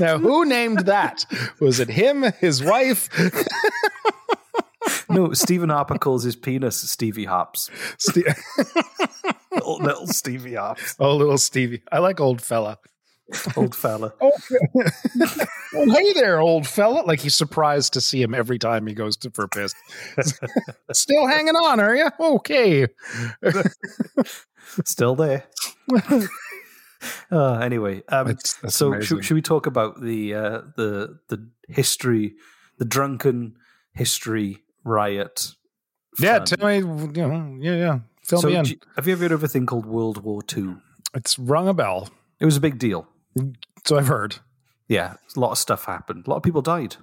now, 0.00 0.18
who 0.18 0.44
named 0.44 0.80
that? 0.86 1.24
Was 1.60 1.78
it 1.78 1.90
him, 1.90 2.24
his 2.40 2.64
wife? 2.64 3.08
No, 5.10 5.32
Stephen 5.32 5.70
Harper 5.70 5.98
calls 5.98 6.22
his 6.22 6.36
penis 6.36 6.76
Stevie 6.76 7.24
Harps. 7.24 7.68
Ste- 7.98 8.18
little, 9.52 9.78
little 9.78 10.06
Stevie 10.06 10.54
Harps. 10.54 10.94
oh, 11.00 11.16
little 11.16 11.38
Stevie. 11.38 11.82
I 11.90 11.98
like 11.98 12.20
old 12.20 12.40
fella. 12.40 12.78
Old 13.56 13.74
fella. 13.74 14.12
Oh, 14.20 14.30
well, 15.74 15.90
hey 15.90 16.12
there, 16.14 16.40
old 16.40 16.66
fella. 16.66 17.02
Like 17.02 17.20
he's 17.20 17.34
surprised 17.34 17.92
to 17.94 18.00
see 18.00 18.22
him 18.22 18.34
every 18.34 18.58
time 18.58 18.86
he 18.86 18.94
goes 18.94 19.16
to 19.18 19.30
for 19.30 19.44
a 19.44 19.48
piss. 19.48 19.74
Still 20.92 21.26
hanging 21.28 21.54
on, 21.56 21.80
are 21.80 21.94
you? 21.96 22.08
Okay. 22.18 22.86
Still 24.84 25.14
there. 25.16 25.44
Uh, 27.32 27.54
anyway, 27.54 28.02
um, 28.10 28.26
That's- 28.26 28.58
that's 28.60 28.74
so 28.76 29.00
should, 29.00 29.24
should 29.24 29.32
we 29.34 29.40
talk 29.40 29.64
about 29.64 30.02
the 30.02 30.34
uh, 30.34 30.60
the 30.76 31.18
the 31.28 31.48
history, 31.66 32.34
the 32.76 32.84
drunken 32.84 33.54
history 33.94 34.58
riot. 34.84 35.52
Yeah, 36.18 36.40
fun. 36.40 36.44
tell 36.46 36.66
me. 36.68 36.76
You 36.76 37.26
know, 37.28 37.56
yeah, 37.58 37.74
yeah. 37.76 37.98
Fill 38.22 38.42
So 38.42 38.48
me 38.48 38.56
in. 38.56 38.64
you- 38.66 38.78
have 38.96 39.06
you 39.06 39.14
ever 39.14 39.22
heard 39.22 39.32
of 39.32 39.42
a 39.42 39.48
thing 39.48 39.64
called 39.64 39.86
World 39.86 40.22
War 40.22 40.42
II? 40.54 40.74
it's 41.14 41.38
rung 41.38 41.68
a 41.68 41.72
bell. 41.72 42.10
It 42.38 42.44
was 42.44 42.58
a 42.58 42.60
big 42.60 42.78
deal. 42.78 43.08
So 43.86 43.96
I've 43.96 44.08
heard. 44.08 44.36
Yeah, 44.90 45.14
a 45.36 45.40
lot 45.40 45.52
of 45.52 45.58
stuff 45.58 45.84
happened. 45.84 46.26
A 46.26 46.30
lot 46.30 46.36
of 46.36 46.42
people 46.42 46.62
died. 46.62 46.96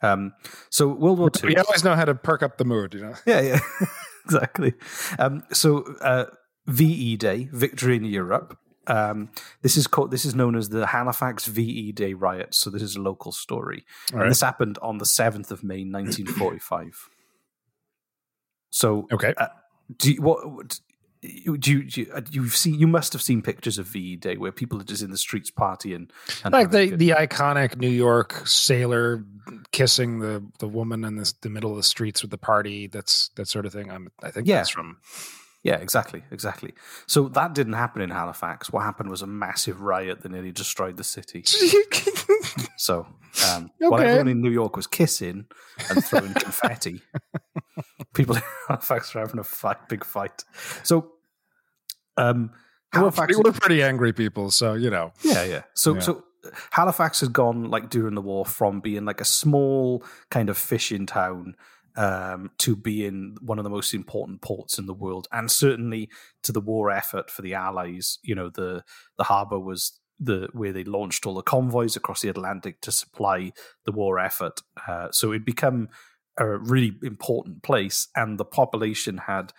Um, 0.00 0.32
so 0.70 0.88
World 0.88 1.18
War 1.18 1.30
II. 1.42 1.50
We 1.50 1.56
always 1.56 1.84
know 1.84 1.94
how 1.94 2.06
to 2.06 2.14
perk 2.14 2.42
up 2.42 2.56
the 2.56 2.64
mood, 2.64 2.94
you 2.94 3.02
know. 3.02 3.14
Yeah, 3.26 3.40
yeah, 3.42 3.60
exactly. 4.24 4.72
Um, 5.18 5.42
so 5.52 5.82
uh, 6.00 6.24
VE 6.66 7.16
Day, 7.18 7.48
Victory 7.52 7.96
in 7.96 8.04
Europe. 8.06 8.56
Um, 8.86 9.30
this 9.60 9.76
is 9.76 9.86
called. 9.86 10.10
This 10.10 10.24
is 10.24 10.34
known 10.34 10.56
as 10.56 10.70
the 10.70 10.86
Halifax 10.86 11.44
VE 11.46 11.92
Day 11.92 12.14
riots. 12.14 12.56
So 12.58 12.70
this 12.70 12.82
is 12.82 12.96
a 12.96 13.00
local 13.02 13.30
story. 13.30 13.84
All 14.14 14.22
And 14.22 14.30
this 14.30 14.40
happened 14.40 14.78
on 14.80 14.96
the 14.98 15.06
seventh 15.06 15.52
of 15.52 15.62
May, 15.62 15.84
nineteen 15.84 16.26
forty-five. 16.26 17.08
So 18.70 19.06
Okay. 19.12 19.34
uh, 19.36 19.48
do 19.98 20.12
you, 20.12 20.22
what? 20.22 20.80
Do 21.22 21.28
you, 21.70 21.84
do 21.84 22.00
you, 22.00 22.12
uh, 22.12 22.20
you've 22.30 22.56
seen? 22.56 22.74
You 22.74 22.88
must 22.88 23.12
have 23.12 23.22
seen 23.22 23.42
pictures 23.42 23.78
of 23.78 23.86
VE 23.86 24.16
Day 24.16 24.36
where 24.36 24.50
people 24.50 24.80
are 24.80 24.84
just 24.84 25.02
in 25.04 25.10
the 25.12 25.16
streets 25.16 25.52
partying, 25.52 26.10
and 26.44 26.52
like 26.52 26.72
the 26.72 26.96
the 26.96 27.10
iconic 27.10 27.76
New 27.76 27.88
York 27.90 28.42
sailor 28.44 29.24
kissing 29.70 30.18
the 30.18 30.44
the 30.58 30.66
woman 30.66 31.04
in 31.04 31.14
the, 31.16 31.32
the 31.42 31.48
middle 31.48 31.70
of 31.70 31.76
the 31.76 31.82
streets 31.84 32.22
with 32.22 32.32
the 32.32 32.38
party. 32.38 32.88
That's 32.88 33.28
that 33.36 33.46
sort 33.46 33.66
of 33.66 33.72
thing. 33.72 33.88
I'm, 33.90 34.08
I 34.20 34.32
think 34.32 34.48
Yeah. 34.48 34.56
that's 34.56 34.70
from. 34.70 34.96
Yeah, 35.64 35.76
exactly, 35.76 36.24
exactly. 36.32 36.74
So 37.06 37.28
that 37.28 37.54
didn't 37.54 37.74
happen 37.74 38.02
in 38.02 38.10
Halifax. 38.10 38.72
What 38.72 38.82
happened 38.82 39.08
was 39.10 39.22
a 39.22 39.28
massive 39.28 39.80
riot 39.80 40.22
that 40.22 40.32
nearly 40.32 40.50
destroyed 40.50 40.96
the 40.96 41.04
city. 41.04 41.44
So, 42.76 43.06
um, 43.48 43.70
while 43.78 44.00
everyone 44.00 44.26
in 44.28 44.40
New 44.42 44.50
York 44.50 44.76
was 44.76 44.88
kissing 44.88 45.46
and 45.88 46.04
throwing 46.04 46.34
confetti, 46.34 47.00
people 48.14 48.34
in 48.36 48.42
Halifax 48.68 49.14
were 49.14 49.20
having 49.20 49.38
a 49.38 49.44
fight, 49.44 49.88
big 49.88 50.04
fight. 50.04 50.42
So, 50.82 51.11
um, 52.16 52.50
We're 52.92 53.00
Halifax, 53.00 53.34
pretty, 53.34 53.42
we're 53.42 53.52
pretty 53.52 53.82
angry 53.82 54.12
people, 54.12 54.50
so 54.50 54.74
you 54.74 54.90
know. 54.90 55.12
yeah, 55.22 55.44
yeah. 55.44 55.62
So, 55.74 55.94
Yeah. 55.94 56.00
so 56.00 56.24
Halifax 56.70 57.20
has 57.20 57.28
gone 57.28 57.70
like 57.70 57.88
during 57.90 58.14
the 58.14 58.20
war 58.20 58.44
from 58.44 58.80
being 58.80 59.04
like 59.04 59.20
a 59.20 59.24
small 59.24 60.04
kind 60.30 60.48
of 60.50 60.58
fishing 60.58 61.06
town 61.06 61.56
um, 61.96 62.50
to 62.58 62.74
being 62.74 63.36
one 63.40 63.58
of 63.58 63.64
the 63.64 63.70
most 63.70 63.94
important 63.94 64.40
ports 64.42 64.78
in 64.78 64.86
the 64.86 64.94
world, 64.94 65.28
and 65.32 65.50
certainly 65.50 66.08
to 66.42 66.52
the 66.52 66.60
war 66.60 66.90
effort 66.90 67.30
for 67.30 67.42
the 67.42 67.54
Allies. 67.54 68.18
You 68.22 68.34
know, 68.34 68.48
the 68.48 68.84
the 69.18 69.24
harbour 69.24 69.58
was 69.58 69.98
the 70.18 70.48
where 70.52 70.72
they 70.72 70.84
launched 70.84 71.26
all 71.26 71.34
the 71.34 71.42
convoys 71.42 71.96
across 71.96 72.20
the 72.22 72.28
Atlantic 72.28 72.80
to 72.82 72.92
supply 72.92 73.52
the 73.84 73.92
war 73.92 74.18
effort. 74.18 74.60
Uh, 74.86 75.08
so 75.10 75.32
it 75.32 75.44
become 75.44 75.88
a 76.38 76.46
really 76.46 76.92
important 77.02 77.62
place, 77.62 78.08
and 78.16 78.38
the 78.38 78.44
population 78.44 79.18
had 79.18 79.52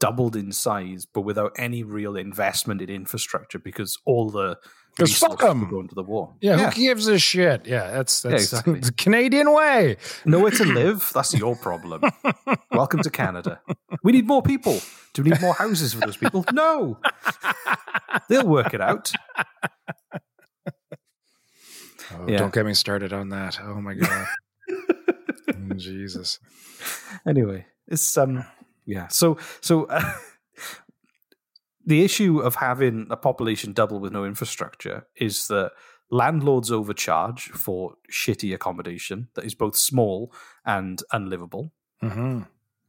doubled 0.00 0.36
in 0.36 0.52
size, 0.52 1.06
but 1.12 1.22
without 1.22 1.52
any 1.56 1.82
real 1.82 2.16
investment 2.16 2.80
in 2.80 2.88
infrastructure 2.90 3.58
because 3.58 3.98
all 4.04 4.30
the 4.30 4.56
'Cause 4.96 5.16
fuck 5.16 5.30
resources 5.32 5.50
'em. 5.50 5.60
were 5.62 5.66
going 5.70 5.88
to 5.88 5.94
the 5.94 6.02
war. 6.02 6.34
Yeah, 6.40 6.56
who 6.70 6.74
gives 6.74 7.06
a 7.06 7.18
shit? 7.18 7.66
Yeah, 7.66 7.90
that's 7.92 8.20
that's 8.22 8.42
exactly. 8.52 8.80
the 8.80 8.92
Canadian 8.92 9.52
way. 9.52 9.96
Nowhere 10.24 10.50
to 10.52 10.64
live? 10.64 11.10
That's 11.14 11.34
your 11.34 11.54
problem. 11.56 12.02
Welcome 12.72 13.02
to 13.02 13.10
Canada. 13.10 13.60
We 14.02 14.10
need 14.12 14.26
more 14.26 14.42
people. 14.42 14.80
Do 15.14 15.22
we 15.22 15.30
need 15.30 15.40
more 15.40 15.54
houses 15.54 15.94
for 15.94 16.00
those 16.00 16.16
people? 16.16 16.44
No. 16.52 16.98
They'll 18.28 18.46
work 18.46 18.74
it 18.74 18.80
out. 18.80 19.12
Oh, 22.12 22.26
Yeah. 22.26 22.38
Don't 22.38 22.54
get 22.54 22.64
me 22.66 22.74
started 22.74 23.12
on 23.12 23.28
that. 23.30 23.58
Oh 23.62 23.80
my 23.80 23.94
god. 23.94 24.26
Oh, 24.70 25.74
Jesus. 25.76 26.38
Anyway, 27.26 27.66
it's 27.86 28.16
um 28.16 28.44
yeah. 28.88 29.06
So 29.08 29.38
so 29.60 29.84
uh, 29.84 30.12
the 31.86 32.02
issue 32.04 32.40
of 32.40 32.56
having 32.56 33.06
a 33.10 33.16
population 33.16 33.72
double 33.72 34.00
with 34.00 34.12
no 34.12 34.24
infrastructure 34.24 35.06
is 35.14 35.46
that 35.48 35.72
landlords 36.10 36.72
overcharge 36.72 37.50
for 37.50 37.94
shitty 38.10 38.54
accommodation 38.54 39.28
that 39.34 39.44
is 39.44 39.54
both 39.54 39.76
small 39.76 40.32
and 40.64 41.02
unlivable. 41.12 41.70
hmm 42.00 42.40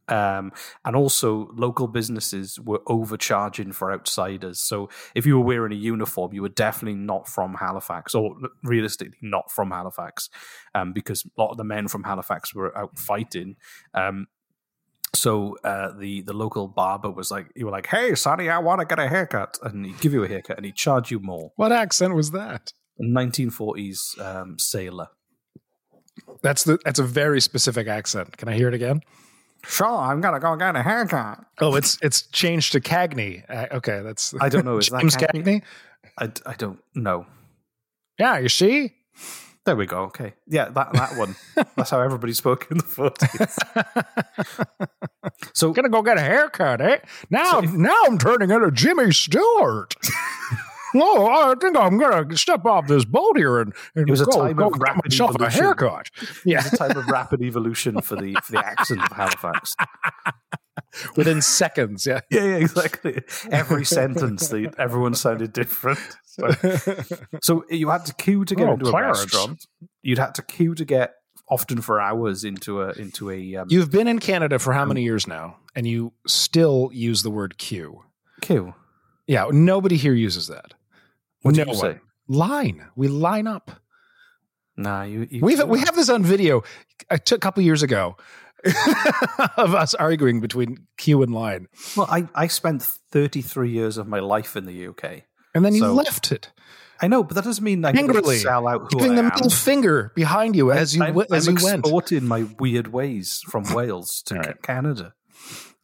Um, 0.08 0.52
and 0.84 0.96
also, 0.96 1.50
local 1.54 1.86
businesses 1.86 2.58
were 2.58 2.82
overcharging 2.88 3.72
for 3.72 3.92
outsiders. 3.92 4.58
So, 4.58 4.88
if 5.14 5.24
you 5.24 5.38
were 5.38 5.44
wearing 5.44 5.72
a 5.72 5.76
uniform, 5.76 6.32
you 6.32 6.42
were 6.42 6.48
definitely 6.66 6.98
not 6.98 7.28
from 7.28 7.54
Halifax, 7.54 8.12
or 8.14 8.34
realistically, 8.64 9.18
not 9.22 9.52
from 9.52 9.70
Halifax, 9.70 10.28
um, 10.74 10.92
because 10.92 11.24
a 11.24 11.40
lot 11.40 11.50
of 11.52 11.58
the 11.58 11.64
men 11.64 11.86
from 11.88 12.02
Halifax 12.02 12.52
were 12.54 12.76
out 12.76 12.98
fighting. 12.98 13.54
Um, 13.94 14.26
so 15.14 15.56
uh, 15.64 15.92
the 15.98 16.22
the 16.22 16.32
local 16.32 16.68
barber 16.68 17.10
was 17.10 17.30
like, 17.30 17.46
"You 17.56 17.66
were 17.66 17.72
like, 17.72 17.86
hey, 17.86 18.14
Sonny, 18.14 18.48
I 18.48 18.58
want 18.58 18.80
to 18.80 18.86
get 18.86 18.98
a 18.98 19.08
haircut," 19.08 19.58
and 19.62 19.84
he'd 19.84 20.00
give 20.00 20.12
you 20.12 20.22
a 20.22 20.28
haircut, 20.28 20.56
and 20.56 20.64
he'd 20.64 20.76
charge 20.76 21.10
you 21.10 21.18
more. 21.18 21.52
What 21.56 21.72
accent 21.72 22.14
was 22.14 22.30
that? 22.30 22.72
A 22.98 23.04
1940s 23.04 24.20
um, 24.20 24.58
sailor. 24.58 25.08
That's 26.42 26.64
the 26.64 26.78
that's 26.84 26.98
a 26.98 27.04
very 27.04 27.40
specific 27.40 27.88
accent. 27.88 28.36
Can 28.36 28.48
I 28.48 28.54
hear 28.54 28.68
it 28.68 28.74
again? 28.74 29.00
Sure, 29.64 29.86
I'm 29.86 30.20
gonna 30.20 30.40
go 30.40 30.56
get 30.56 30.76
a 30.76 30.82
haircut. 30.82 31.44
Oh, 31.60 31.74
it's 31.74 31.98
it's 32.02 32.22
changed 32.28 32.72
to 32.72 32.80
Cagney. 32.80 33.44
Uh, 33.48 33.76
okay, 33.76 34.00
that's 34.02 34.34
I 34.40 34.48
don't 34.48 34.64
know. 34.64 34.78
Is 34.78 34.88
that 34.90 35.00
James 35.00 35.16
Cagney? 35.16 35.44
Cagney? 35.44 35.62
I, 36.18 36.30
I 36.46 36.54
don't 36.54 36.80
know. 36.94 37.26
Yeah, 38.18 38.38
you 38.38 38.48
see. 38.48 38.94
There 39.66 39.76
we 39.76 39.86
go. 39.86 40.04
Okay. 40.04 40.32
Yeah, 40.48 40.70
that, 40.70 40.92
that 40.94 41.18
one. 41.18 41.36
That's 41.76 41.90
how 41.90 42.00
everybody 42.00 42.32
spoke 42.32 42.70
in 42.70 42.78
the 42.78 42.84
40s. 42.84 43.58
so, 45.54 45.72
Gonna 45.72 45.90
go 45.90 46.02
get 46.02 46.16
a 46.16 46.22
haircut, 46.22 46.80
eh? 46.80 46.98
Now, 47.28 47.60
now 47.60 47.96
I'm 48.06 48.16
turning 48.16 48.50
into 48.50 48.70
Jimmy 48.70 49.12
Stewart. 49.12 49.94
oh, 50.94 51.50
I 51.50 51.54
think 51.60 51.76
I'm 51.76 51.98
gonna 51.98 52.36
step 52.36 52.64
off 52.64 52.86
this 52.86 53.04
boat 53.04 53.36
here 53.36 53.60
and, 53.60 53.74
and 53.94 54.08
It 54.08 54.10
was 54.10 54.22
a 54.22 54.24
go, 54.24 54.32
time 54.32 54.56
go 54.56 54.68
of 54.68 54.80
rapid 54.80 55.12
myself 55.12 55.36
a 55.38 55.50
haircut. 55.50 56.10
Yeah, 56.44 56.60
it's 56.64 56.72
a 56.72 56.76
type 56.76 56.96
of 56.96 57.06
rapid 57.08 57.42
evolution 57.42 58.00
for 58.00 58.16
the 58.16 58.34
for 58.42 58.52
the 58.52 58.64
accent 58.66 59.02
of 59.02 59.12
Halifax. 59.12 59.76
within 61.16 61.42
seconds. 61.42 62.06
Yeah. 62.06 62.20
Yeah, 62.30 62.44
yeah, 62.44 62.56
exactly. 62.56 63.22
Every 63.50 63.84
sentence, 63.84 64.48
they, 64.48 64.68
everyone 64.78 65.14
sounded 65.14 65.52
different. 65.52 66.00
So, 67.42 67.64
you 67.70 67.90
had 67.90 68.04
to 68.06 68.14
queue 68.14 68.44
to 68.44 68.54
get 68.54 68.68
Oh, 68.68 68.72
into 68.74 68.86
a 68.86 68.90
Clarence. 68.90 69.20
restaurant. 69.20 69.66
You'd 70.02 70.18
had 70.18 70.34
to 70.36 70.42
queue 70.42 70.74
to 70.74 70.84
get 70.84 71.14
often 71.48 71.80
for 71.80 72.00
hours 72.00 72.44
into 72.44 72.80
a 72.82 72.92
into 72.92 73.30
a 73.30 73.56
um, 73.56 73.66
You've 73.70 73.90
been 73.90 74.06
in 74.08 74.18
Canada 74.18 74.58
for 74.58 74.72
how 74.72 74.84
many 74.84 75.02
years 75.02 75.26
now, 75.26 75.56
and 75.74 75.86
you 75.86 76.12
still 76.26 76.90
use 76.92 77.22
the 77.22 77.30
word 77.30 77.58
queue? 77.58 78.02
queue. 78.40 78.74
Yeah, 79.26 79.46
nobody 79.52 79.96
here 79.96 80.14
uses 80.14 80.46
that. 80.48 80.74
What 81.42 81.54
do 81.54 81.64
no 81.64 81.72
you 81.72 81.78
one. 81.78 81.94
say? 81.94 82.00
Line. 82.28 82.86
We 82.96 83.08
line 83.08 83.46
up. 83.46 83.70
Nah, 84.76 85.02
you. 85.02 85.26
you 85.30 85.40
We've 85.42 85.62
we 85.66 85.80
have 85.80 85.94
this 85.96 86.08
on 86.08 86.22
video. 86.22 86.62
I 87.10 87.16
took 87.16 87.38
a 87.38 87.40
couple 87.40 87.62
years 87.62 87.82
ago 87.82 88.16
of 89.56 89.74
us 89.74 89.94
arguing 89.94 90.40
between 90.40 90.86
queue 90.96 91.22
and 91.22 91.34
line, 91.34 91.66
Well, 91.96 92.06
I 92.10 92.28
I 92.34 92.46
spent 92.46 92.82
thirty 92.82 93.42
three 93.42 93.70
years 93.70 93.96
of 93.98 94.06
my 94.06 94.20
life 94.20 94.56
in 94.56 94.66
the 94.66 94.86
UK. 94.88 95.22
And 95.54 95.64
then 95.64 95.74
you 95.74 95.80
So- 95.80 95.94
left 95.94 96.32
it 96.32 96.50
I 97.02 97.08
know, 97.08 97.24
but 97.24 97.34
that 97.34 97.44
doesn't 97.44 97.64
mean 97.64 97.82
I 97.82 97.92
angrily, 97.92 98.36
sell 98.36 98.68
out 98.68 98.92
who 98.92 98.98
giving 98.98 99.12
I 99.12 99.16
the 99.16 99.22
middle 99.22 99.48
finger 99.48 100.12
behind 100.14 100.54
you 100.54 100.70
as 100.70 100.94
you 100.94 101.02
I'm, 101.02 101.14
w- 101.14 101.26
as 101.32 101.48
I'm 101.48 101.56
you 101.56 101.64
went. 101.64 101.78
exporting 101.78 102.26
my 102.26 102.42
weird 102.58 102.88
ways 102.88 103.40
from 103.48 103.64
Wales 103.72 104.20
to 104.26 104.34
right. 104.34 104.60
Canada. 104.62 105.14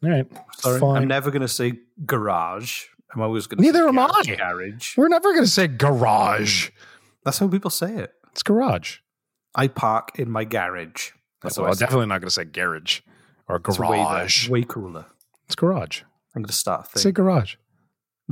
All 0.03 0.11
right, 0.11 0.27
Sorry, 0.59 0.79
fine. 0.79 1.01
I'm 1.01 1.07
never 1.07 1.31
going 1.31 1.41
to 1.41 1.47
say 1.47 1.73
garage. 2.05 2.83
I'm 3.15 3.21
always 3.21 3.47
going 3.47 3.57
to 3.57 3.63
Neither 3.63 3.79
say 3.81 3.87
am 3.87 3.95
garage, 3.95 4.29
I. 4.29 4.35
Garage. 4.35 4.95
We're 4.95 5.07
never 5.07 5.31
going 5.33 5.43
to 5.45 5.49
say 5.49 5.65
garage. 5.67 6.67
Mm. 6.67 6.71
That's 7.25 7.39
how 7.39 7.47
people 7.47 7.71
say 7.71 7.95
it. 7.95 8.13
It's 8.31 8.43
garage. 8.43 8.97
I 9.55 9.69
park 9.69 10.19
in 10.19 10.29
my 10.29 10.43
garage. 10.43 11.13
That's 11.41 11.57
well, 11.57 11.65
what 11.65 11.71
I 11.71 11.73
say. 11.77 11.85
definitely 11.85 12.05
not 12.07 12.21
going 12.21 12.27
to 12.29 12.31
say 12.35 12.45
garage 12.45 12.99
or 13.47 13.55
It's 13.55 13.79
way, 13.79 13.87
garage. 13.97 14.49
way 14.49 14.61
cooler. 14.63 15.07
It's 15.47 15.55
garage. 15.55 16.01
I'm 16.35 16.43
going 16.43 16.49
to 16.49 16.53
start 16.53 16.95
Say 16.95 17.11
garage. 17.11 17.55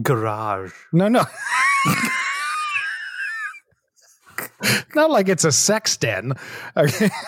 Garage. 0.01 0.73
No, 0.91 1.07
no. 1.07 1.23
Not 4.95 5.11
like 5.11 5.27
it's 5.27 5.43
a 5.43 5.51
sex 5.51 5.97
den. 5.97 6.33
Okay. 6.77 7.09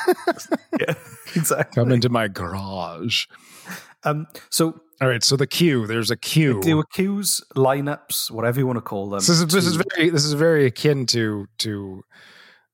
Yeah, 0.80 0.94
exactly. 1.36 1.82
Come 1.82 1.92
into 1.92 2.08
my 2.10 2.28
garage. 2.28 3.26
Um, 4.04 4.28
so 4.52 4.80
All 5.02 5.08
right, 5.08 5.24
so 5.24 5.36
the 5.36 5.48
queue. 5.48 5.88
There's 5.88 6.12
a 6.12 6.16
queue. 6.16 6.62
there 6.64 6.78
were 6.78 6.86
queues, 6.94 7.42
lineups, 7.56 8.30
whatever 8.30 8.60
you 8.60 8.68
want 8.68 8.78
to 8.78 8.82
call 8.82 9.10
them. 9.10 9.18
This 9.18 9.30
is 9.30 9.48
this 9.48 9.66
is 9.66 9.76
very 9.76 10.10
this 10.12 10.24
is 10.24 10.34
very 10.34 10.66
akin 10.68 11.08
to 11.08 11.48
to 11.60 12.04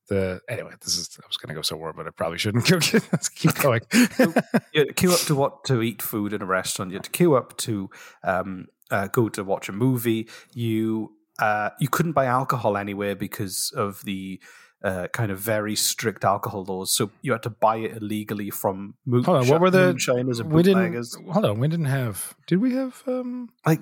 the 0.10 0.41
anyway. 0.50 0.72
This 0.81 0.98
is 0.98 1.17
I 1.22 1.27
was 1.27 1.38
going 1.38 1.50
to 1.50 1.55
go 1.55 1.62
somewhere, 1.62 1.93
but 1.93 2.07
I 2.07 2.12
probably 2.12 2.38
shouldn't. 2.38 2.67
Go, 2.69 2.77
let's 3.12 3.29
keep 3.29 3.55
going. 3.55 3.81
you 3.93 4.33
had 4.75 4.88
to 4.88 4.93
queue 4.93 5.13
up 5.13 5.19
to 5.22 5.36
what 5.36 5.63
to 5.65 5.81
eat 5.81 6.01
food 6.01 6.33
in 6.33 6.41
a 6.41 6.45
restaurant. 6.45 6.91
You 6.91 6.98
had 6.98 7.05
to 7.05 7.12
queue 7.12 7.36
up 7.36 7.57
to 7.57 7.89
um, 8.24 8.67
uh, 8.91 9.07
go 9.07 9.29
to 9.29 9.43
watch 9.43 9.69
a 9.69 9.72
movie. 9.72 10.27
You 10.53 11.13
uh, 11.39 11.69
you 11.79 11.88
couldn't 11.88 12.13
buy 12.13 12.25
alcohol 12.25 12.77
anywhere 12.77 13.15
because 13.15 13.72
of 13.75 14.03
the 14.03 14.39
uh, 14.83 15.07
kind 15.13 15.31
of 15.31 15.39
very 15.39 15.75
strict 15.75 16.25
alcohol 16.25 16.65
laws. 16.65 16.91
So 16.93 17.10
you 17.22 17.31
had 17.31 17.43
to 17.43 17.50
buy 17.50 17.77
it 17.77 17.98
illegally 17.98 18.50
from 18.50 18.95
moon- 19.05 19.24
Hold 19.24 19.38
on, 19.38 19.48
what 19.48 19.62
were 19.62 19.72
the 19.72 19.93
moonshiners 19.93 20.39
and 20.39 20.51
we 20.51 20.62
didn't 20.62 20.93
hold 21.31 21.45
on, 21.45 21.60
we 21.60 21.67
didn't 21.69 21.86
have 21.86 22.36
did 22.48 22.57
we 22.57 22.74
have 22.74 23.01
um 23.07 23.50
like 23.65 23.79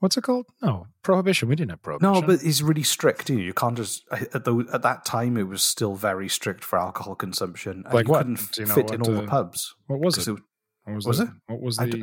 what's 0.00 0.16
it 0.16 0.22
called? 0.22 0.46
No, 0.62 0.86
prohibition. 1.02 1.48
We 1.48 1.56
didn't 1.56 1.70
have 1.70 1.82
prohibition. 1.82 2.12
No, 2.12 2.22
but 2.22 2.42
it's 2.44 2.62
really 2.62 2.82
strict. 2.82 3.30
You, 3.30 3.38
you 3.38 3.52
can't 3.52 3.76
just 3.76 4.04
at, 4.10 4.44
the, 4.44 4.66
at 4.72 4.82
that 4.82 5.04
time 5.04 5.36
it 5.36 5.44
was 5.48 5.62
still 5.62 5.94
very 5.94 6.28
strict 6.28 6.64
for 6.64 6.78
alcohol 6.78 7.14
consumption. 7.14 7.82
and 7.84 7.94
Like 7.94 8.06
you 8.06 8.12
what? 8.12 8.18
couldn't 8.18 8.56
you 8.56 8.66
know 8.66 8.74
fit 8.74 8.90
in 8.90 9.00
what, 9.00 9.08
all 9.08 9.14
the 9.14 9.22
uh, 9.24 9.26
pubs. 9.26 9.74
what 9.86 10.00
was 10.00 10.14
'Cause 10.16 10.28
it? 10.28 10.36
What 10.84 10.94
was, 10.96 11.06
was 11.06 11.18
the, 11.18 11.24
it? 11.24 11.30
What 11.46 11.60
was 11.60 11.78
I 11.78 11.86
the 11.86 12.00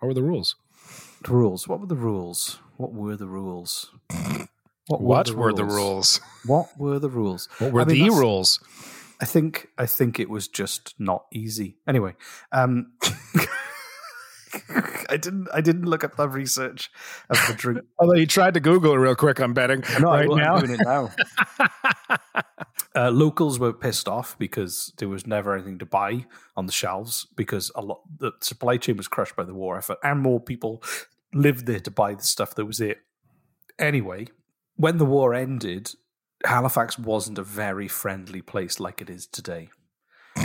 what 0.00 0.08
were 0.08 0.14
the 0.14 0.22
rules? 0.22 0.54
The 1.24 1.32
rules. 1.32 1.66
What 1.66 1.80
were 1.80 1.86
the 1.86 1.96
rules? 1.96 2.58
What 2.76 2.92
were 2.92 3.16
the 3.16 3.26
rules? 3.26 3.90
What 4.86 5.02
were 5.02 5.52
the 5.52 5.64
rules? 5.64 6.20
What 6.46 6.68
were 6.78 6.98
the 6.98 7.10
rules? 7.10 7.48
What 7.58 7.72
were 7.72 7.80
I 7.82 7.84
mean, 7.84 8.08
the 8.08 8.14
rules? 8.14 8.60
I 9.20 9.24
think 9.24 9.68
I 9.76 9.86
think 9.86 10.20
it 10.20 10.30
was 10.30 10.46
just 10.48 10.94
not 10.98 11.24
easy. 11.32 11.76
Anyway, 11.88 12.14
um, 12.52 12.92
I 15.10 15.16
didn't 15.16 15.48
I 15.52 15.60
didn't 15.60 15.84
look 15.86 16.04
at 16.04 16.16
the 16.16 16.28
research 16.28 16.90
of 17.30 17.36
the 17.46 17.54
drink. 17.54 17.80
Although 17.98 18.14
you 18.14 18.26
tried 18.26 18.54
to 18.54 18.60
Google 18.60 18.92
it 18.94 18.96
real 18.98 19.14
quick, 19.14 19.38
I'm 19.40 19.54
betting 19.54 19.82
No, 20.00 20.10
I 20.10 20.20
right 20.20 20.28
will- 20.28 20.36
now. 20.36 20.54
I'm 20.56 20.66
doing 20.66 20.80
it 20.80 20.84
now. 20.84 21.10
uh, 22.94 23.10
locals 23.10 23.58
were 23.58 23.72
pissed 23.72 24.08
off 24.08 24.38
because 24.38 24.92
there 24.98 25.08
was 25.08 25.26
never 25.26 25.54
anything 25.54 25.78
to 25.78 25.86
buy 25.86 26.26
on 26.56 26.66
the 26.66 26.72
shelves 26.72 27.26
because 27.36 27.70
a 27.74 27.80
lot 27.82 28.00
the 28.18 28.32
supply 28.40 28.76
chain 28.76 28.96
was 28.96 29.08
crushed 29.08 29.36
by 29.36 29.44
the 29.44 29.54
war 29.54 29.76
effort, 29.78 29.98
and 30.02 30.20
more 30.20 30.40
people 30.40 30.82
lived 31.34 31.66
there 31.66 31.80
to 31.80 31.90
buy 31.90 32.14
the 32.14 32.22
stuff 32.22 32.54
that 32.54 32.64
was 32.64 32.80
it. 32.80 32.98
Anyway, 33.78 34.26
when 34.76 34.98
the 34.98 35.04
war 35.04 35.34
ended, 35.34 35.90
Halifax 36.44 36.98
wasn't 36.98 37.38
a 37.38 37.42
very 37.42 37.88
friendly 37.88 38.42
place 38.42 38.80
like 38.80 39.00
it 39.00 39.10
is 39.10 39.26
today. 39.26 39.68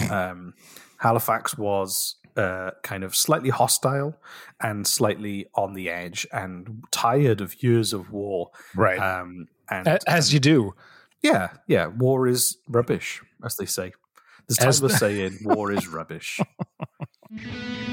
Um, 0.09 0.53
Halifax 0.97 1.57
was 1.57 2.15
uh, 2.35 2.71
kind 2.83 3.03
of 3.03 3.15
slightly 3.15 3.49
hostile 3.49 4.15
and 4.61 4.85
slightly 4.87 5.47
on 5.55 5.73
the 5.73 5.89
edge 5.89 6.25
and 6.31 6.83
tired 6.91 7.41
of 7.41 7.61
years 7.63 7.93
of 7.93 8.11
war. 8.11 8.51
Right. 8.75 8.99
Um, 8.99 9.47
and 9.69 9.87
As 10.07 10.33
you 10.33 10.39
do. 10.39 10.73
yeah, 11.21 11.49
yeah, 11.67 11.87
war 11.87 12.27
is 12.27 12.57
rubbish, 12.67 13.21
as 13.45 13.55
they 13.57 13.65
say. 13.65 13.93
There's 14.47 14.59
As- 14.59 14.79
timeless 14.79 14.99
saying, 14.99 15.37
war 15.43 15.71
is 15.71 15.87
rubbish. 15.87 16.39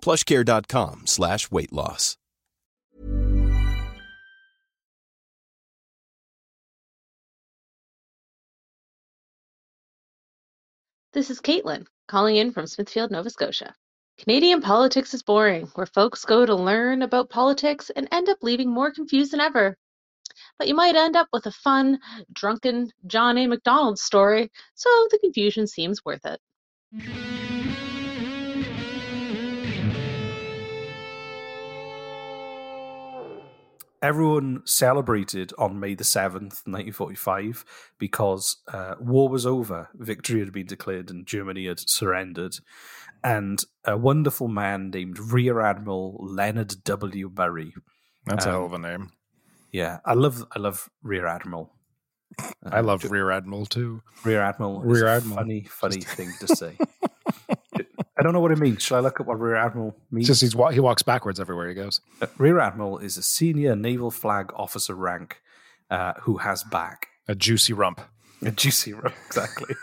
plushcare.com 0.00 1.06
slash 1.06 1.50
weight 1.50 1.72
loss. 1.72 2.16
This 11.12 11.28
is 11.28 11.40
Caitlin, 11.40 11.86
calling 12.06 12.36
in 12.36 12.52
from 12.52 12.68
Smithfield, 12.68 13.10
Nova 13.10 13.30
Scotia. 13.30 13.74
Canadian 14.16 14.60
politics 14.60 15.12
is 15.12 15.24
boring, 15.24 15.66
where 15.74 15.86
folks 15.86 16.24
go 16.24 16.46
to 16.46 16.54
learn 16.54 17.02
about 17.02 17.30
politics 17.30 17.90
and 17.90 18.06
end 18.12 18.28
up 18.28 18.38
leaving 18.42 18.70
more 18.70 18.92
confused 18.92 19.32
than 19.32 19.40
ever. 19.40 19.76
But 20.56 20.68
you 20.68 20.74
might 20.74 20.94
end 20.94 21.16
up 21.16 21.26
with 21.32 21.46
a 21.46 21.50
fun, 21.50 21.98
drunken 22.32 22.92
John 23.06 23.38
A. 23.38 23.48
Macdonald 23.48 23.98
story, 23.98 24.52
so 24.74 24.88
the 25.10 25.18
confusion 25.18 25.66
seems 25.66 26.04
worth 26.04 26.24
it. 26.24 27.39
Everyone 34.02 34.62
celebrated 34.64 35.52
on 35.58 35.78
May 35.78 35.94
the 35.94 36.04
7th, 36.04 36.64
1945, 36.64 37.64
because 37.98 38.56
uh, 38.72 38.94
war 38.98 39.28
was 39.28 39.44
over. 39.44 39.88
Victory 39.94 40.40
had 40.40 40.52
been 40.52 40.66
declared 40.66 41.10
and 41.10 41.26
Germany 41.26 41.66
had 41.66 41.80
surrendered. 41.80 42.56
And 43.22 43.62
a 43.84 43.98
wonderful 43.98 44.48
man 44.48 44.90
named 44.90 45.18
Rear 45.18 45.60
Admiral 45.60 46.16
Leonard 46.20 46.82
W. 46.84 47.30
Murray. 47.36 47.74
That's 48.24 48.46
a 48.46 48.48
um, 48.48 48.54
hell 48.54 48.64
of 48.66 48.72
a 48.72 48.78
name. 48.78 49.10
Yeah, 49.72 49.98
I 50.04 50.14
love 50.14 50.44
I 50.54 50.58
love 50.58 50.88
Rear 51.02 51.26
Admiral. 51.26 51.72
I 52.64 52.80
love 52.80 53.04
Rear 53.04 53.30
Admiral 53.30 53.66
too. 53.66 54.02
Rear 54.24 54.42
Admiral. 54.42 54.80
Rear 54.82 54.94
is 54.94 55.02
a 55.02 55.10
Admiral. 55.16 55.36
Funny, 55.36 55.64
funny 55.68 56.00
thing 56.00 56.32
to 56.40 56.48
say. 56.56 56.76
I 58.20 58.22
don't 58.22 58.34
know 58.34 58.40
what 58.40 58.52
it 58.52 58.58
means. 58.58 58.82
Should 58.82 58.96
I 58.96 59.00
look 59.00 59.18
up 59.18 59.28
what 59.28 59.40
Rear 59.40 59.56
Admiral 59.56 59.96
means? 60.10 60.26
Just 60.26 60.42
he's 60.42 60.52
he 60.52 60.80
walks 60.80 61.02
backwards 61.02 61.40
everywhere 61.40 61.70
he 61.70 61.74
goes. 61.74 62.02
Uh, 62.20 62.26
Rear 62.36 62.58
Admiral 62.58 62.98
is 62.98 63.16
a 63.16 63.22
senior 63.22 63.74
naval 63.74 64.10
flag 64.10 64.52
officer 64.54 64.94
rank 64.94 65.40
uh, 65.90 66.12
who 66.20 66.36
has 66.36 66.62
back. 66.62 67.06
A 67.28 67.34
juicy 67.34 67.72
rump. 67.72 68.02
A 68.42 68.50
juicy 68.50 68.92
rump, 68.92 69.14
exactly. 69.26 69.74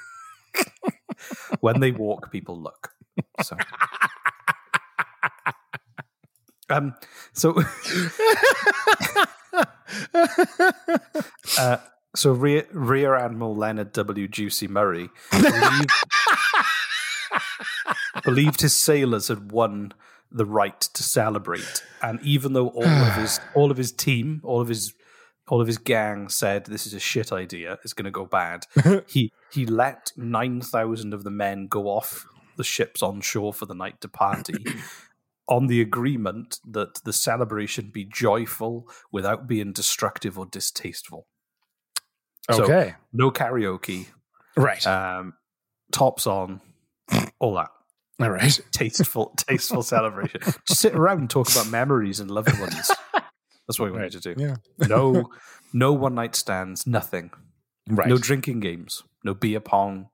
when 1.61 1.79
they 1.79 1.91
walk, 1.91 2.31
people 2.31 2.59
look. 2.59 2.91
So, 3.43 3.57
um, 6.69 6.93
so, 7.33 7.59
uh, 11.59 11.77
so 12.15 12.31
Rear, 12.33 12.67
Rear 12.71 13.15
Admiral 13.15 13.55
Leonard 13.55 13.93
W. 13.93 14.27
Juicy 14.27 14.67
Murray 14.67 15.09
believed 18.27 18.61
his 18.61 18.73
sailors 18.75 19.27
had 19.29 19.51
won 19.51 19.93
the 20.31 20.45
right 20.45 20.79
to 20.81 21.03
celebrate, 21.03 21.83
and 22.01 22.19
even 22.21 22.53
though 22.53 22.67
all 22.69 22.83
of 22.83 23.13
his 23.13 23.39
all 23.55 23.71
of 23.71 23.77
his 23.77 23.91
team, 23.91 24.41
all 24.43 24.61
of 24.61 24.67
his 24.67 24.93
all 25.47 25.61
of 25.61 25.67
his 25.67 25.77
gang 25.77 26.27
said 26.27 26.65
this 26.65 26.85
is 26.85 26.93
a 26.93 26.99
shit 26.99 27.31
idea, 27.31 27.79
it's 27.83 27.93
going 27.93 28.05
to 28.05 28.11
go 28.11 28.25
bad. 28.25 28.65
he 29.07 29.31
he 29.51 29.65
let 29.65 30.11
nine 30.17 30.61
thousand 30.61 31.13
of 31.13 31.23
the 31.23 31.31
men 31.31 31.67
go 31.67 31.87
off 31.87 32.25
the 32.57 32.63
ships 32.63 33.01
on 33.01 33.21
shore 33.21 33.53
for 33.53 33.65
the 33.65 33.75
night 33.75 34.01
to 34.01 34.07
party. 34.07 34.65
On 35.49 35.67
the 35.67 35.79
agreement 35.79 36.59
that 36.67 36.95
the 37.05 37.13
celebration 37.13 37.89
be 37.89 38.03
joyful 38.03 38.85
without 39.13 39.47
being 39.47 39.71
destructive 39.71 40.37
or 40.37 40.45
distasteful. 40.45 41.25
So, 42.51 42.65
Okay. 42.65 42.95
no 43.13 43.31
karaoke. 43.31 44.07
Right. 44.57 44.85
Um, 44.85 45.35
tops 45.93 46.27
on, 46.27 46.59
all 47.39 47.53
that. 47.55 47.69
All 48.19 48.29
right. 48.29 48.59
Tasteful, 48.71 49.33
tasteful 49.37 49.83
celebration. 49.83 50.41
Just 50.67 50.81
sit 50.81 50.95
around 50.95 51.19
and 51.19 51.29
talk 51.29 51.51
about 51.51 51.69
memories 51.69 52.19
and 52.19 52.31
loved 52.31 52.59
ones. 52.59 52.91
That's 53.67 53.79
what 53.79 53.91
we 53.91 53.91
wanted 53.91 54.13
to 54.13 54.33
do. 54.33 54.35
Yeah. 54.37 54.55
No, 54.87 55.29
no 55.73 55.93
one 55.93 56.15
night 56.15 56.35
stands. 56.35 56.87
Nothing. 56.87 57.31
Right. 57.89 58.07
No 58.07 58.17
drinking 58.17 58.61
games. 58.61 59.03
No 59.23 59.33
beer 59.33 59.59
pong. 59.59 60.09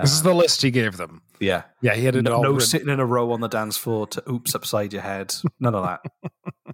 This 0.00 0.12
is 0.12 0.20
uh, 0.20 0.24
the 0.24 0.34
list 0.34 0.62
he 0.62 0.70
gave 0.70 0.96
them. 0.96 1.22
Yeah. 1.38 1.64
Yeah, 1.80 1.94
he 1.94 2.04
had 2.04 2.16
it 2.16 2.22
no, 2.22 2.34
all 2.34 2.42
no 2.42 2.58
sitting 2.58 2.88
in 2.88 3.00
a 3.00 3.06
row 3.06 3.32
on 3.32 3.40
the 3.40 3.48
dance 3.48 3.76
floor 3.76 4.06
to 4.08 4.30
oops 4.30 4.54
upside 4.54 4.92
your 4.92 5.02
head. 5.02 5.34
None 5.60 5.74
of 5.74 5.84
that. 5.84 6.00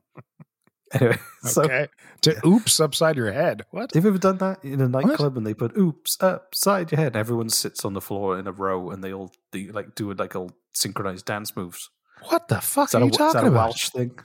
Anyway, 1.01 1.18
so 1.42 1.62
Okay. 1.64 1.88
to 2.22 2.46
oops 2.46 2.81
upside 2.81 3.16
your 3.16 3.31
head. 3.33 3.64
What? 3.70 3.92
have 3.94 4.05
you 4.05 4.09
ever 4.11 4.18
done 4.18 4.38
that 4.38 4.64
in 4.64 4.81
a 4.81 4.88
nightclub 4.88 5.37
and 5.37 5.46
they 5.46 5.55
put 5.55 5.77
"oops" 5.77 6.16
upside 6.20 6.90
your 6.92 7.01
head? 7.01 7.14
Everyone 7.16 7.48
sits 7.51 7.85
on 7.85 7.92
the 7.92 8.01
floor 8.01 8.38
in 8.38 8.46
a 8.46 8.53
row 8.53 8.90
and 8.90 9.05
they 9.05 9.12
all 9.12 9.31
do, 9.53 9.70
like 9.72 9.94
do 9.94 10.12
like 10.14 10.35
all 10.35 10.51
synchronized 10.72 11.27
dance 11.27 11.55
moves. 11.57 11.90
What 12.29 12.48
the 12.48 12.61
fuck 12.61 12.94
are 12.94 13.03
a, 13.03 13.05
you 13.05 13.11
that 13.11 13.18
talking 13.18 13.40
a 13.44 13.48
about? 13.48 13.68
Welsh 13.68 13.90
thing? 13.90 14.18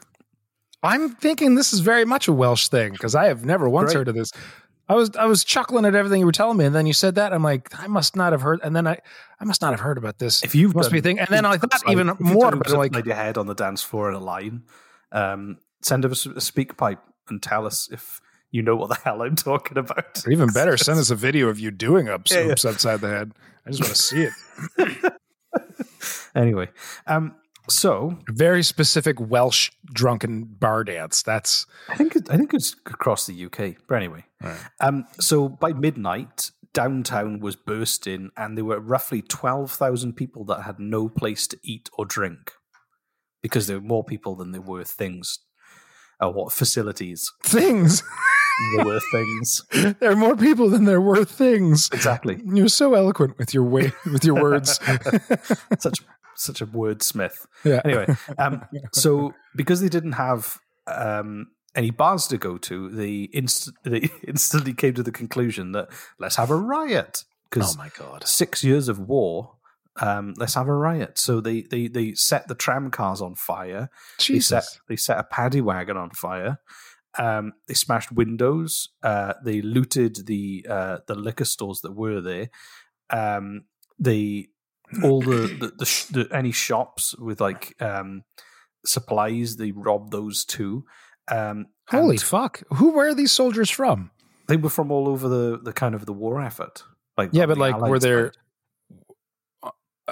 I'm 0.81 1.09
thinking 1.15 1.55
this 1.55 1.71
is 1.73 1.79
very 1.79 2.05
much 2.05 2.27
a 2.27 2.33
Welsh 2.33 2.67
thing 2.67 2.91
because 2.93 3.15
I 3.15 3.25
have 3.25 3.45
never 3.45 3.69
once 3.69 3.87
Great. 3.93 3.99
heard 3.99 4.07
of 4.09 4.15
this. 4.15 4.31
I 4.89 4.95
was 4.95 5.11
I 5.15 5.25
was 5.25 5.43
chuckling 5.45 5.85
at 5.85 5.95
everything 5.95 6.19
you 6.19 6.25
were 6.25 6.31
telling 6.33 6.57
me, 6.57 6.65
and 6.65 6.75
then 6.75 6.85
you 6.85 6.91
said 6.93 7.15
that. 7.15 7.31
I'm 7.33 7.43
like, 7.43 7.69
I 7.79 7.87
must 7.87 8.15
not 8.17 8.33
have 8.33 8.41
heard. 8.41 8.59
And 8.63 8.75
then 8.75 8.85
I 8.85 8.99
I 9.39 9.45
must 9.45 9.61
not 9.61 9.71
have 9.71 9.79
heard 9.79 9.97
about 9.97 10.19
this. 10.19 10.43
If 10.43 10.55
you've 10.55 10.75
must 10.75 10.91
be 10.91 10.97
a 10.97 11.01
done 11.01 11.09
thing. 11.11 11.19
And 11.19 11.29
then 11.29 11.45
I 11.45 11.57
thought 11.57 11.81
even 11.89 12.09
upside- 12.09 12.21
if 12.21 12.27
you've 12.27 12.33
more 12.35 12.45
done 12.51 12.53
about 12.59 12.67
oops. 12.67 12.93
Like, 12.95 13.05
your 13.05 13.15
head 13.15 13.37
on 13.37 13.47
the 13.47 13.53
dance 13.55 13.81
floor 13.81 14.09
in 14.09 14.15
a 14.15 14.19
line. 14.19 14.63
Um, 15.13 15.57
send 15.83 16.05
us 16.05 16.25
a 16.25 16.29
SpeakPipe 16.29 16.99
and 17.29 17.41
tell 17.41 17.65
us 17.65 17.89
if 17.91 18.19
you 18.51 18.61
know 18.61 18.75
what 18.75 18.89
the 18.89 18.95
hell 19.03 19.21
I'm 19.21 19.35
talking 19.35 19.77
about. 19.77 20.23
or 20.25 20.31
even 20.31 20.49
better, 20.49 20.77
send 20.77 20.99
us 20.99 21.09
a 21.09 21.15
video 21.27 21.49
of 21.49 21.59
you 21.59 21.71
doing 21.71 22.07
ups, 22.09 22.31
Yeah, 22.31 22.45
yeah. 22.45 22.51
upside 22.51 23.01
the 23.01 23.09
head. 23.09 23.31
I 23.65 23.71
just 23.71 23.81
want 23.83 23.95
to 23.95 24.01
see 24.01 24.27
it. 24.77 25.13
Anyway, 26.35 26.67
um, 27.05 27.35
so 27.69 28.17
Very 28.27 28.63
specific 28.63 29.19
Welsh 29.19 29.71
drunken 29.85 30.45
bar 30.45 30.83
dance. 30.83 31.21
That's 31.21 31.65
I 31.87 31.95
think 31.95 32.15
it, 32.15 32.29
I 32.29 32.37
think 32.37 32.53
it's 32.55 32.73
across 32.87 33.27
the 33.27 33.45
UK. 33.45 33.75
But 33.87 33.95
anyway, 33.95 34.25
um, 34.79 35.05
so 35.19 35.47
by 35.47 35.73
midnight, 35.73 36.49
downtown 36.73 37.39
was 37.39 37.55
bursting, 37.55 38.31
and 38.35 38.57
there 38.57 38.65
were 38.65 38.79
roughly 38.79 39.21
twelve 39.21 39.71
thousand 39.71 40.13
people 40.13 40.43
that 40.45 40.63
had 40.63 40.79
no 40.79 41.07
place 41.07 41.45
to 41.47 41.59
eat 41.63 41.87
or 41.93 42.05
drink 42.05 42.51
because 43.43 43.67
there 43.67 43.77
were 43.79 43.85
more 43.87 44.03
people 44.03 44.35
than 44.35 44.51
there 44.51 44.61
were 44.61 44.83
things. 44.83 45.39
Uh, 46.23 46.29
what 46.29 46.51
facilities? 46.51 47.31
things. 47.43 48.03
There 48.75 48.85
were 48.85 48.99
things. 49.11 49.61
there 49.99 50.11
are 50.11 50.15
more 50.15 50.35
people 50.35 50.69
than 50.69 50.85
there 50.85 51.01
were 51.01 51.25
things. 51.25 51.89
Exactly. 51.91 52.39
You're 52.45 52.69
so 52.69 52.93
eloquent 52.93 53.37
with 53.37 53.53
your 53.53 53.63
way 53.63 53.91
with 54.05 54.23
your 54.23 54.41
words. 54.41 54.79
such 55.79 55.99
such 56.35 56.61
a 56.61 56.67
wordsmith. 56.67 57.45
Yeah. 57.63 57.81
Anyway, 57.83 58.07
um, 58.37 58.63
so 58.91 59.33
because 59.55 59.81
they 59.81 59.89
didn't 59.89 60.13
have 60.13 60.59
um, 60.87 61.47
any 61.75 61.91
bars 61.91 62.27
to 62.27 62.37
go 62.37 62.57
to, 62.59 62.89
they, 62.89 63.29
inst- 63.33 63.71
they 63.83 64.09
instantly 64.27 64.73
came 64.73 64.93
to 64.93 65.03
the 65.03 65.11
conclusion 65.11 65.71
that 65.73 65.89
let's 66.19 66.35
have 66.35 66.49
a 66.51 66.55
riot. 66.55 67.23
Because 67.49 67.75
Oh 67.75 67.77
my 67.77 67.89
God. 67.97 68.27
six 68.27 68.63
years 68.63 68.87
of 68.87 68.99
war, 68.99 69.55
um, 70.01 70.33
let's 70.37 70.55
have 70.55 70.67
a 70.67 70.73
riot. 70.73 71.17
So 71.17 71.41
they 71.41 71.61
they 71.61 71.87
they 71.87 72.13
set 72.13 72.47
the 72.47 72.55
tram 72.55 72.89
cars 72.91 73.21
on 73.21 73.35
fire. 73.35 73.89
They 74.17 74.39
set 74.39 74.63
Jesus. 74.63 74.79
they 74.87 74.95
set 74.95 75.19
a 75.19 75.23
paddy 75.23 75.61
wagon 75.61 75.97
on 75.97 76.11
fire. 76.11 76.59
Um, 77.17 77.53
they 77.67 77.75
smashed 77.75 78.11
windows. 78.11 78.89
Uh, 79.03 79.33
they 79.43 79.61
looted 79.61 80.25
the 80.25 80.65
uh, 80.69 80.97
the 81.07 81.15
liquor 81.15 81.45
stores 81.45 81.81
that 81.81 81.95
were 81.95 82.21
there. 82.21 82.49
Um, 83.09 83.65
they 83.99 84.47
all 85.03 85.21
the 85.21 85.47
the, 85.59 85.73
the, 85.77 85.85
sh- 85.85 86.05
the 86.05 86.27
any 86.31 86.51
shops 86.51 87.15
with 87.17 87.39
like 87.39 87.75
um, 87.81 88.23
supplies. 88.85 89.57
They 89.57 89.71
robbed 89.71 90.11
those 90.11 90.43
too. 90.45 90.85
Um, 91.29 91.67
Holy 91.89 92.17
fuck! 92.17 92.63
Who? 92.75 92.91
were 92.91 93.13
these 93.13 93.31
soldiers 93.31 93.69
from? 93.69 94.11
they 94.47 94.57
were 94.57 94.69
from 94.69 94.91
all 94.91 95.07
over 95.07 95.29
the 95.29 95.59
the 95.61 95.73
kind 95.73 95.95
of 95.95 96.05
the 96.05 96.13
war 96.13 96.41
effort. 96.41 96.83
Like 97.17 97.29
Yeah, 97.31 97.45
but 97.45 97.57
like, 97.57 97.79
were 97.79 97.99
there? 97.99 98.27
side. 98.27 98.37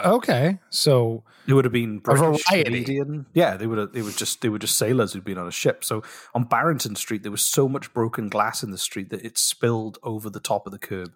Okay, 0.05 0.59
so 0.69 1.23
It 1.47 1.53
would 1.53 1.65
have 1.65 1.71
been 1.73 1.99
British. 1.99 2.43
Canadian. 2.45 3.25
Yeah, 3.33 3.57
they 3.57 3.67
would 3.67 3.77
have. 3.77 3.91
They 3.93 4.01
were 4.01 4.11
just. 4.11 4.41
They 4.41 4.49
were 4.49 4.59
just 4.59 4.77
sailors 4.77 5.13
who'd 5.13 5.23
been 5.23 5.37
on 5.37 5.47
a 5.47 5.51
ship. 5.51 5.83
So 5.83 6.03
on 6.33 6.43
Barrington 6.45 6.95
Street, 6.95 7.23
there 7.23 7.31
was 7.31 7.43
so 7.45 7.67
much 7.67 7.93
broken 7.93 8.29
glass 8.29 8.63
in 8.63 8.71
the 8.71 8.77
street 8.77 9.09
that 9.09 9.23
it 9.25 9.37
spilled 9.37 9.97
over 10.03 10.29
the 10.29 10.39
top 10.39 10.65
of 10.65 10.71
the 10.71 10.79
curb. 10.79 11.11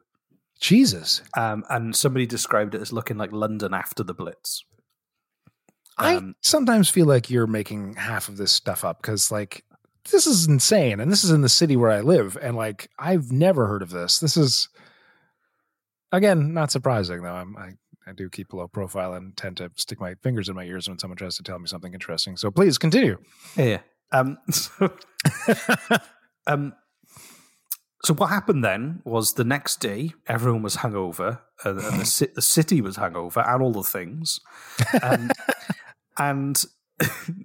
Jesus, 0.60 1.22
Um, 1.38 1.64
and 1.70 1.96
somebody 1.96 2.26
described 2.26 2.76
it 2.76 2.82
as 2.82 2.94
looking 2.94 3.18
like 3.18 3.32
London 3.34 3.74
after 3.74 4.04
the 4.04 4.14
Blitz. 4.14 4.64
I 5.98 6.16
Um, 6.16 6.36
sometimes 6.42 6.90
feel 6.90 7.06
like 7.06 7.30
you're 7.30 7.46
making 7.48 7.96
half 7.96 8.30
of 8.30 8.38
this 8.38 8.52
stuff 8.54 8.84
up 8.86 9.02
because 9.02 9.32
like 9.32 9.64
this 10.12 10.26
is 10.28 10.48
insane, 10.48 11.00
and 11.00 11.12
this 11.12 11.24
is 11.24 11.32
in 11.32 11.42
the 11.42 11.50
city 11.50 11.76
where 11.76 11.92
I 11.92 12.02
live, 12.02 12.38
and 12.42 12.56
like 12.56 12.90
I've 12.98 13.32
never 13.32 13.68
heard 13.68 13.82
of 13.82 13.90
this. 13.90 14.20
This 14.20 14.38
is 14.38 14.70
again 16.12 16.54
not 16.54 16.72
surprising 16.72 17.22
though. 17.22 17.34
I'm, 17.34 17.56
I 17.58 17.74
I 18.08 18.14
do 18.14 18.30
keep 18.30 18.54
a 18.54 18.58
low 18.58 18.68
profile 18.68 19.14
and 19.14 19.36
tend 19.36 19.58
to 19.58 19.72
stick 19.76 20.00
my 20.00 20.16
fingers 20.16 20.48
in 20.48 20.56
my 20.56 20.64
ears 20.64 20.88
when 20.88 21.00
someone 21.00 21.18
tries 21.18 21.36
to 21.38 21.44
tell 21.44 21.60
me 21.60 21.68
something 21.68 21.94
interesting. 21.94 22.38
So 22.38 22.52
please 22.52 22.78
continue. 22.78 23.18
Yeah. 23.58 23.66
yeah. 23.66 23.80
Um, 24.12 24.38
so, 24.52 24.94
um, 26.48 26.74
so 28.04 28.14
what 28.14 28.28
happened 28.28 28.64
then 28.64 29.02
was 29.04 29.34
the 29.34 29.44
next 29.44 29.80
day, 29.80 30.12
everyone 30.28 30.62
was 30.62 30.78
hungover, 30.78 31.40
and, 31.64 31.80
and 31.80 32.02
the, 32.02 32.06
ci- 32.06 32.34
the 32.36 32.42
city 32.42 32.82
was 32.82 32.98
hungover, 32.98 33.48
and 33.48 33.64
all 33.64 33.72
the 33.72 33.82
things. 33.82 34.40
Um, 35.02 35.32
and 36.20 36.64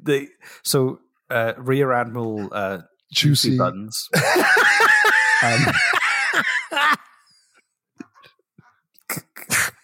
they, 0.03 0.29
so 0.62 1.01
uh, 1.31 1.55
Rear 1.57 1.92
Admiral 1.92 2.51
uh, 2.53 2.79
Juicy 3.11 3.51
Juicy. 3.51 3.59
Buns. 3.59 4.09
um, 5.42 5.66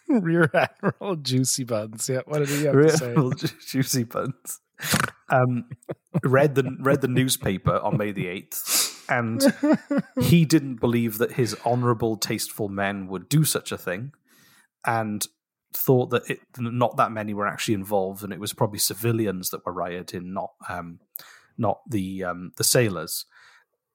Rear 0.20 0.50
Admiral 0.54 1.16
Juicy 1.16 1.64
Buns. 1.64 2.08
Yeah, 2.08 2.20
what 2.26 2.38
did 2.38 2.48
he 2.48 2.64
have 2.64 2.74
Rear 2.74 2.88
to 2.88 2.96
say? 2.96 3.10
Admiral 3.10 3.30
Ju- 3.30 3.48
Juicy 3.66 4.04
Buns. 4.04 4.60
Um, 5.28 5.68
read 6.22 6.54
the 6.54 6.76
read 6.80 7.00
the 7.00 7.08
newspaper 7.08 7.78
on 7.78 7.96
May 7.96 8.12
the 8.12 8.28
eighth, 8.28 9.04
and 9.08 9.42
he 10.20 10.44
didn't 10.44 10.76
believe 10.76 11.18
that 11.18 11.32
his 11.32 11.56
honourable, 11.64 12.16
tasteful 12.16 12.68
men 12.68 13.08
would 13.08 13.28
do 13.28 13.44
such 13.44 13.72
a 13.72 13.78
thing, 13.78 14.12
and 14.84 15.26
thought 15.72 16.10
that 16.10 16.28
it, 16.30 16.40
not 16.58 16.96
that 16.96 17.12
many 17.12 17.34
were 17.34 17.46
actually 17.46 17.74
involved, 17.74 18.22
and 18.22 18.32
it 18.32 18.40
was 18.40 18.52
probably 18.52 18.78
civilians 18.78 19.50
that 19.50 19.64
were 19.64 19.72
rioting, 19.72 20.32
not 20.32 20.52
um, 20.68 21.00
not 21.58 21.80
the 21.88 22.24
um, 22.24 22.52
the 22.56 22.64
sailors. 22.64 23.24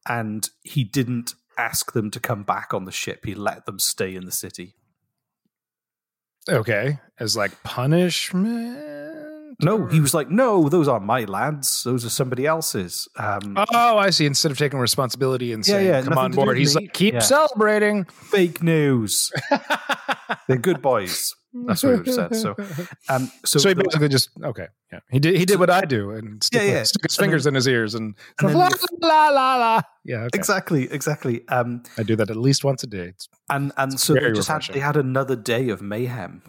And 0.08 0.50
he 0.64 0.84
didn't 0.84 1.36
ask 1.58 1.92
them 1.94 2.10
to 2.10 2.20
come 2.20 2.44
back 2.44 2.74
on 2.74 2.86
the 2.86 2.92
ship; 2.92 3.26
he 3.26 3.36
let 3.36 3.66
them 3.66 3.80
stay 3.80 4.16
in 4.16 4.26
the 4.26 4.32
city. 4.32 4.76
Okay, 6.50 7.00
as 7.20 7.36
like 7.38 7.52
punishment. 7.64 9.58
No, 9.64 9.86
he 9.88 10.00
was 10.00 10.14
like, 10.14 10.30
"No, 10.32 10.70
those 10.70 10.88
aren't 10.88 11.06
my 11.06 11.26
lads; 11.26 11.84
those 11.84 12.04
are 12.04 12.10
somebody 12.10 12.48
else's." 12.48 13.08
Um, 13.18 13.56
Oh, 13.74 13.98
I 13.98 14.10
see. 14.10 14.26
Instead 14.26 14.52
of 14.52 14.58
taking 14.58 14.80
responsibility 14.80 15.54
and 15.54 15.66
Yeah, 15.68 15.74
saying, 15.74 15.88
yeah, 15.88 16.02
"Come 16.02 16.18
on 16.18 16.32
board," 16.32 16.58
he's 16.58 16.76
me. 16.76 16.84
like, 16.84 16.94
"Keep 16.94 17.14
Yeah. 17.16 17.20
celebrating." 17.20 18.06
fake 18.06 18.64
news. 18.64 19.32
They're 20.48 20.58
good 20.58 20.82
boys. 20.82 21.36
That's 21.54 21.84
what 21.84 22.06
he 22.06 22.12
said. 22.14 22.34
So, 22.36 22.56
um, 23.10 23.30
so, 23.46 23.60
So, 23.60 23.68
he 23.70 23.76
basically 23.76 24.08
just 24.08 24.30
okay. 24.44 24.68
Yeah, 24.92 25.00
he 25.12 25.20
did. 25.20 25.36
He 25.38 25.46
did 25.46 25.60
what 25.60 25.70
I 25.70 25.82
do 25.82 26.12
and 26.12 26.42
stick, 26.44 26.62
Yeah, 26.62 26.68
yeah. 26.68 26.80
his 26.80 27.16
fingers 27.18 27.44
then- 27.44 27.52
in 27.52 27.56
his 27.56 27.68
ears 27.68 27.94
and, 27.94 28.16
and 28.40 28.54
la, 28.56 28.70
la 29.02 29.30
la 29.30 29.56
la. 29.58 29.82
Yeah, 30.06 30.20
okay. 30.24 30.30
exactly, 30.38 30.92
exactly. 30.92 31.48
Um, 31.50 31.84
I 31.98 32.04
do 32.04 32.16
that 32.16 32.30
at 32.30 32.38
least 32.38 32.64
once 32.64 32.84
a 32.84 32.88
day. 32.88 33.08
It's, 33.10 33.28
and 33.50 33.72
and 33.78 34.00
so 34.00 34.14
they 34.14 34.32
just 34.32 34.48
had 34.48 34.64
they 34.72 34.80
had 34.80 34.96
another 34.98 35.36
day 35.36 35.70
of 35.70 35.82
mayhem 35.82 36.42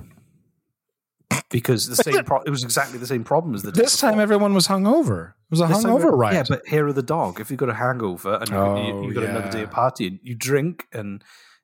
because 1.51 1.89
the 1.89 1.97
same. 1.97 2.25
Pro- 2.25 2.43
it 2.43 2.51
was 2.51 2.63
exactly 2.65 2.99
the 2.99 3.07
same 3.07 3.25
problem 3.25 3.55
as 3.55 3.63
the 3.63 3.73
day 3.73 3.83
this 3.83 3.99
time, 3.99 4.13
before. 4.13 4.23
everyone 4.23 4.55
was 4.55 4.69
hungover. 4.69 5.31
It 5.31 5.35
was 5.51 5.61
a 5.61 5.67
This 5.67 5.83
time, 5.83 5.93
hungover 5.93 6.17
riot. 6.17 6.49
Yeah, 6.49 6.57
but 6.57 6.67
here 6.67 6.87
of 6.89 6.95
the 6.95 7.03
dog. 7.03 7.41
If 7.41 7.51
you've 7.51 7.59
got 7.61 7.69
a 7.69 7.75
hangover 7.75 8.37
and 8.37 8.49
you, 8.49 8.57
Oh, 8.57 8.77
you, 9.03 9.05
you've 9.07 9.15
got 9.15 9.25
another 9.25 9.51
day 9.51 9.59
yeah. 9.59 9.65
of 9.65 9.71
partying, 9.71 10.19
you 10.23 10.35
drink 10.35 10.87
and 10.93 11.23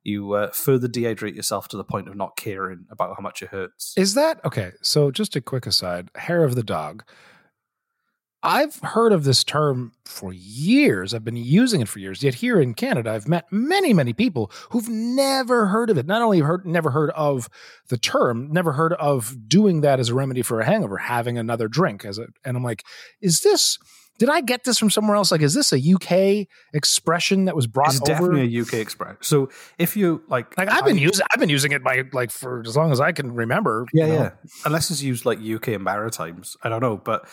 you 0.09 0.33
uh, 0.33 0.51
further 0.51 0.88
dehydrate 0.88 1.37
yourself 1.37 1.68
to 1.68 1.77
the 1.77 1.85
point 1.85 2.09
of 2.09 2.16
not 2.16 2.37
caring 2.37 2.87
about 2.90 3.14
how 3.16 3.23
much 3.23 3.42
it 3.42 3.51
hurts. 3.51 3.94
Is 3.97 4.14
that 4.14 4.44
okay? 4.44 4.73
So, 4.83 5.11
just 5.11 5.37
a 5.37 5.40
quick 5.40 5.66
aside 5.66 6.11
hair 6.16 6.44
of 6.44 6.55
the 6.55 6.62
dog. 6.62 7.05
I've 8.42 8.77
heard 8.77 9.12
of 9.12 9.25
this 9.25 9.42
term 9.42 9.92
for 10.05 10.33
years. 10.33 11.12
I've 11.12 11.25
been 11.25 11.37
using 11.37 11.81
it 11.81 11.88
for 11.88 11.99
years. 11.99 12.23
Yet 12.23 12.35
here 12.35 12.61
in 12.61 12.75
Canada, 12.75 13.11
I've 13.11 13.27
met 13.27 13.47
many, 13.51 13.92
many 13.92 14.12
people 14.12 14.53
who've 14.71 14.88
never 14.88 15.66
heard 15.66 15.90
of 15.90 15.99
it. 15.99 16.07
Not 16.07 16.23
only 16.23 16.38
heard, 16.38 16.64
never 16.64 16.90
heard 16.90 17.11
of 17.11 17.49
the 17.88 17.99
term, 17.99 18.53
never 18.53 18.73
heard 18.73 18.92
of 18.94 19.49
doing 19.49 19.81
that 19.81 19.99
as 19.99 20.09
a 20.09 20.14
remedy 20.14 20.42
for 20.42 20.61
a 20.61 20.64
hangover, 20.64 20.99
having 20.99 21.37
another 21.37 21.66
drink 21.66 22.05
as 22.05 22.18
a. 22.18 22.29
And 22.44 22.57
I'm 22.57 22.62
like, 22.62 22.85
is 23.21 23.40
this? 23.40 23.77
Did 24.18 24.28
I 24.28 24.40
get 24.40 24.64
this 24.64 24.78
from 24.78 24.90
somewhere 24.90 25.16
else? 25.16 25.31
Like, 25.31 25.42
is 25.42 25.54
this 25.54 25.72
a 25.72 25.78
UK 25.78 26.48
expression 26.74 27.44
that 27.44 27.54
was 27.57 27.66
brought 27.66 27.88
It's 27.94 28.00
over? 28.02 28.07
definitely 28.12 28.57
a 28.57 28.62
UK 28.62 28.74
express. 28.74 29.16
So 29.20 29.48
if 29.78 29.96
you 29.96 30.22
like, 30.28 30.57
like 30.59 30.68
I've 30.70 30.85
been 30.85 30.98
I- 30.98 31.02
using, 31.02 31.26
I've 31.33 31.40
been 31.40 31.48
using 31.48 31.72
it 31.72 31.83
by 31.85 32.02
like 32.12 32.31
for 32.31 32.62
as 32.66 32.76
long 32.76 32.90
as 32.92 33.00
I 33.00 33.12
can 33.12 33.33
remember. 33.35 33.87
Yeah, 33.92 34.07
you 34.07 34.12
know? 34.12 34.18
yeah. 34.18 34.31
Unless 34.64 34.90
it's 34.90 35.02
used 35.02 35.24
like 35.24 35.38
UK 35.40 35.68
and 35.68 35.85
Maritimes, 35.85 36.57
I 36.62 36.68
don't 36.68 36.81
know. 36.81 36.96
But 36.96 37.28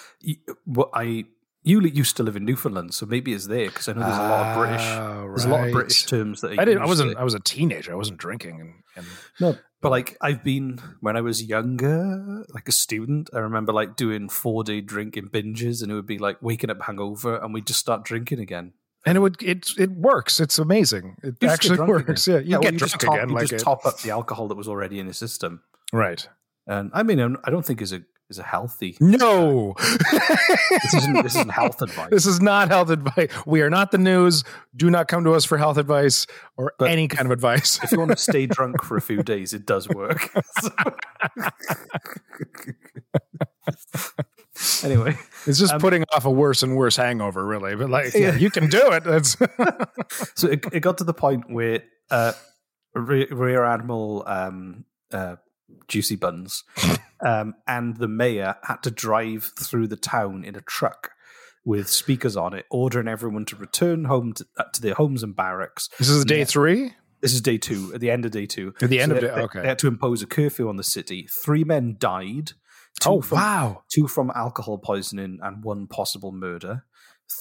what 0.65 0.89
I 0.93 1.25
you 1.67 1.81
used 1.81 2.15
to 2.17 2.23
live 2.23 2.35
in 2.35 2.45
Newfoundland, 2.45 2.93
so 2.93 3.07
maybe 3.07 3.33
it's 3.33 3.47
there 3.47 3.65
because 3.69 3.87
I 3.89 3.93
know 3.93 4.01
there's 4.01 4.17
a 4.17 4.21
lot 4.21 4.45
of 4.45 4.57
British. 4.59 4.85
Ah, 4.85 5.21
There's 5.21 5.45
a 5.45 5.49
lot 5.49 5.65
of. 5.67 5.73
British 5.73 6.05
terms 6.05 6.41
that 6.41 6.51
are 6.51 6.61
I 6.61 6.65
didn't. 6.65 6.83
I 6.83 6.85
wasn't. 6.85 7.11
there. 7.13 7.19
I 7.19 7.23
was 7.23 7.33
a 7.33 7.39
teenager. 7.39 7.91
I 7.91 7.95
wasn't 7.95 8.19
drinking, 8.19 8.61
and, 8.61 8.73
and 8.95 9.05
No, 9.39 9.57
but 9.85 9.91
like 9.91 10.17
I've 10.21 10.43
been 10.43 10.79
when 11.01 11.15
I 11.15 11.21
was 11.21 11.43
younger, 11.43 12.43
like 12.49 12.67
a 12.67 12.71
student. 12.71 13.29
I 13.33 13.39
remember 13.39 13.71
like 13.71 13.95
doing 13.95 14.29
four 14.29 14.63
day 14.63 14.81
drinking 14.81 15.29
binges, 15.29 15.81
and 15.81 15.91
it 15.91 15.95
would 15.95 16.07
be 16.07 16.17
like 16.17 16.41
waking 16.41 16.69
up 16.69 16.79
hungover, 16.79 17.41
and 17.43 17.53
we'd 17.53 17.67
just 17.67 17.79
start 17.79 18.03
drinking 18.03 18.39
again. 18.39 18.73
and 19.05 19.15
it 19.17 19.21
would 19.21 19.41
it 19.43 19.69
it 19.77 19.91
works. 19.91 20.39
It's 20.39 20.57
amazing. 20.57 21.15
It 21.23 21.35
You 21.41 21.49
actually 21.49 21.79
works. 21.79 22.27
again. 22.27 22.41
Yeah, 22.41 22.47
you 22.47 22.51
well, 22.59 22.61
get 22.71 22.79
just 22.79 22.97
drunk 22.97 23.01
top, 23.05 23.15
again. 23.15 23.29
You 23.29 23.35
Like 23.35 23.47
just 23.49 23.61
it. 23.61 23.65
top 23.65 23.85
up 23.85 23.99
the 24.01 24.09
alcohol 24.11 24.47
that 24.49 24.55
was 24.57 24.67
already 24.67 24.99
in 24.99 25.07
the 25.07 25.13
system, 25.13 25.61
right. 25.93 26.27
and 26.67 26.89
I 26.93 27.03
mean, 27.03 27.19
I 27.45 27.49
don't 27.51 27.65
think 27.65 27.81
is 27.81 27.93
a 27.93 28.01
is 28.29 28.39
a 28.39 28.43
healthy. 28.43 28.97
No, 28.99 29.75
This 29.77 30.93
isn't 30.95 31.13
this 31.23 31.35
isn't 31.35 31.49
health 31.51 31.81
advice. 31.81 32.09
this 32.09 32.25
is 32.25 32.41
not 32.41 32.69
health 32.69 32.89
advice. 32.89 33.29
We 33.45 33.61
are 33.61 33.69
not 33.69 33.91
the 33.91 33.97
news. 33.99 34.43
Do 34.75 34.89
not 34.89 35.07
come 35.07 35.23
to 35.25 35.33
us 35.33 35.45
for 35.45 35.57
health 35.57 35.77
advice 35.77 36.25
or 36.57 36.73
But 36.79 36.89
any 36.89 37.07
kind 37.07 37.25
of 37.27 37.31
advice. 37.31 37.79
if 37.83 37.91
you 37.91 37.99
want 37.99 38.11
to 38.11 38.17
stay 38.17 38.45
drunk 38.47 38.83
for 38.83 38.97
a 38.97 39.01
few 39.01 39.21
days, 39.23 39.53
it 39.53 39.65
does 39.65 39.87
work. 39.89 40.31
anyway, 44.83 45.17
It's 45.45 45.59
just 45.59 45.73
Um, 45.73 45.81
putting 45.81 46.03
off 46.13 46.25
a 46.25 46.31
worse 46.31 46.63
and 46.63 46.75
worse 46.75 46.95
hangover, 46.95 47.45
really. 47.45 47.75
But 47.75 47.89
like, 47.89 48.13
yeah, 48.13 48.35
you 48.35 48.49
can 48.49 48.69
do 48.69 48.91
it. 48.91 49.03
That's 49.03 49.37
so 50.35 50.47
it, 50.47 50.65
it 50.71 50.79
got 50.81 50.97
to 50.99 51.03
the 51.03 51.13
point 51.13 51.49
where 51.51 51.83
uh, 52.09 52.33
Re- 52.93 53.27
Rear 53.29 53.63
Admiral 53.63 54.23
um, 54.27 54.85
uh, 55.11 55.35
Juicy 55.87 56.15
Buns 56.15 56.63
um, 57.21 57.55
and 57.67 57.97
the 57.97 58.07
mayor 58.07 58.55
had 58.63 58.83
to 58.83 58.91
drive 58.91 59.51
through 59.59 59.87
the 59.87 59.95
town 59.95 60.43
in 60.43 60.55
a 60.55 60.61
truck 60.61 61.11
with 61.63 61.89
speakers 61.89 62.37
on 62.37 62.53
it, 62.53 62.65
ordering 62.69 63.07
everyone 63.07 63.45
to 63.45 63.55
return 63.55 64.05
home 64.05 64.33
to, 64.33 64.45
uh, 64.57 64.63
to 64.73 64.81
their 64.81 64.93
homes 64.93 65.23
and 65.23 65.35
barracks. 65.35 65.89
this 65.97 66.09
is 66.09 66.23
day 66.25 66.39
Yeah. 66.39 66.45
three. 66.45 66.93
This 67.21 67.33
is 67.33 67.41
day 67.41 67.57
two, 67.57 67.91
at 67.93 68.01
the 68.01 68.11
end 68.11 68.23
of 68.25 68.31
day 68.31 68.45
two. 68.45 68.75
At 68.81 68.89
the 68.91 68.99
end 68.99 69.09
So 69.11 69.15
of 69.15 69.21
day- 69.21 69.27
they- 69.33 69.41
okay. 69.41 69.61
They 69.61 69.67
had 69.67 69.79
to 69.79 69.87
impose 69.87 70.21
a 70.21 70.27
curfew 70.27 70.69
on 70.69 70.75
the 70.75 70.83
city. 70.83 71.27
Three 71.31 71.63
men 71.63 71.95
died. 71.97 72.51
Two 73.01 73.09
Oh 73.09 73.21
from, 73.21 73.37
wow! 73.39 73.83
Two 73.91 74.07
from 74.07 74.31
alcohol 74.35 74.77
poisoning 74.77 75.39
and 75.41 75.63
one 75.63 75.87
possible 75.87 76.31
murder. 76.31 76.85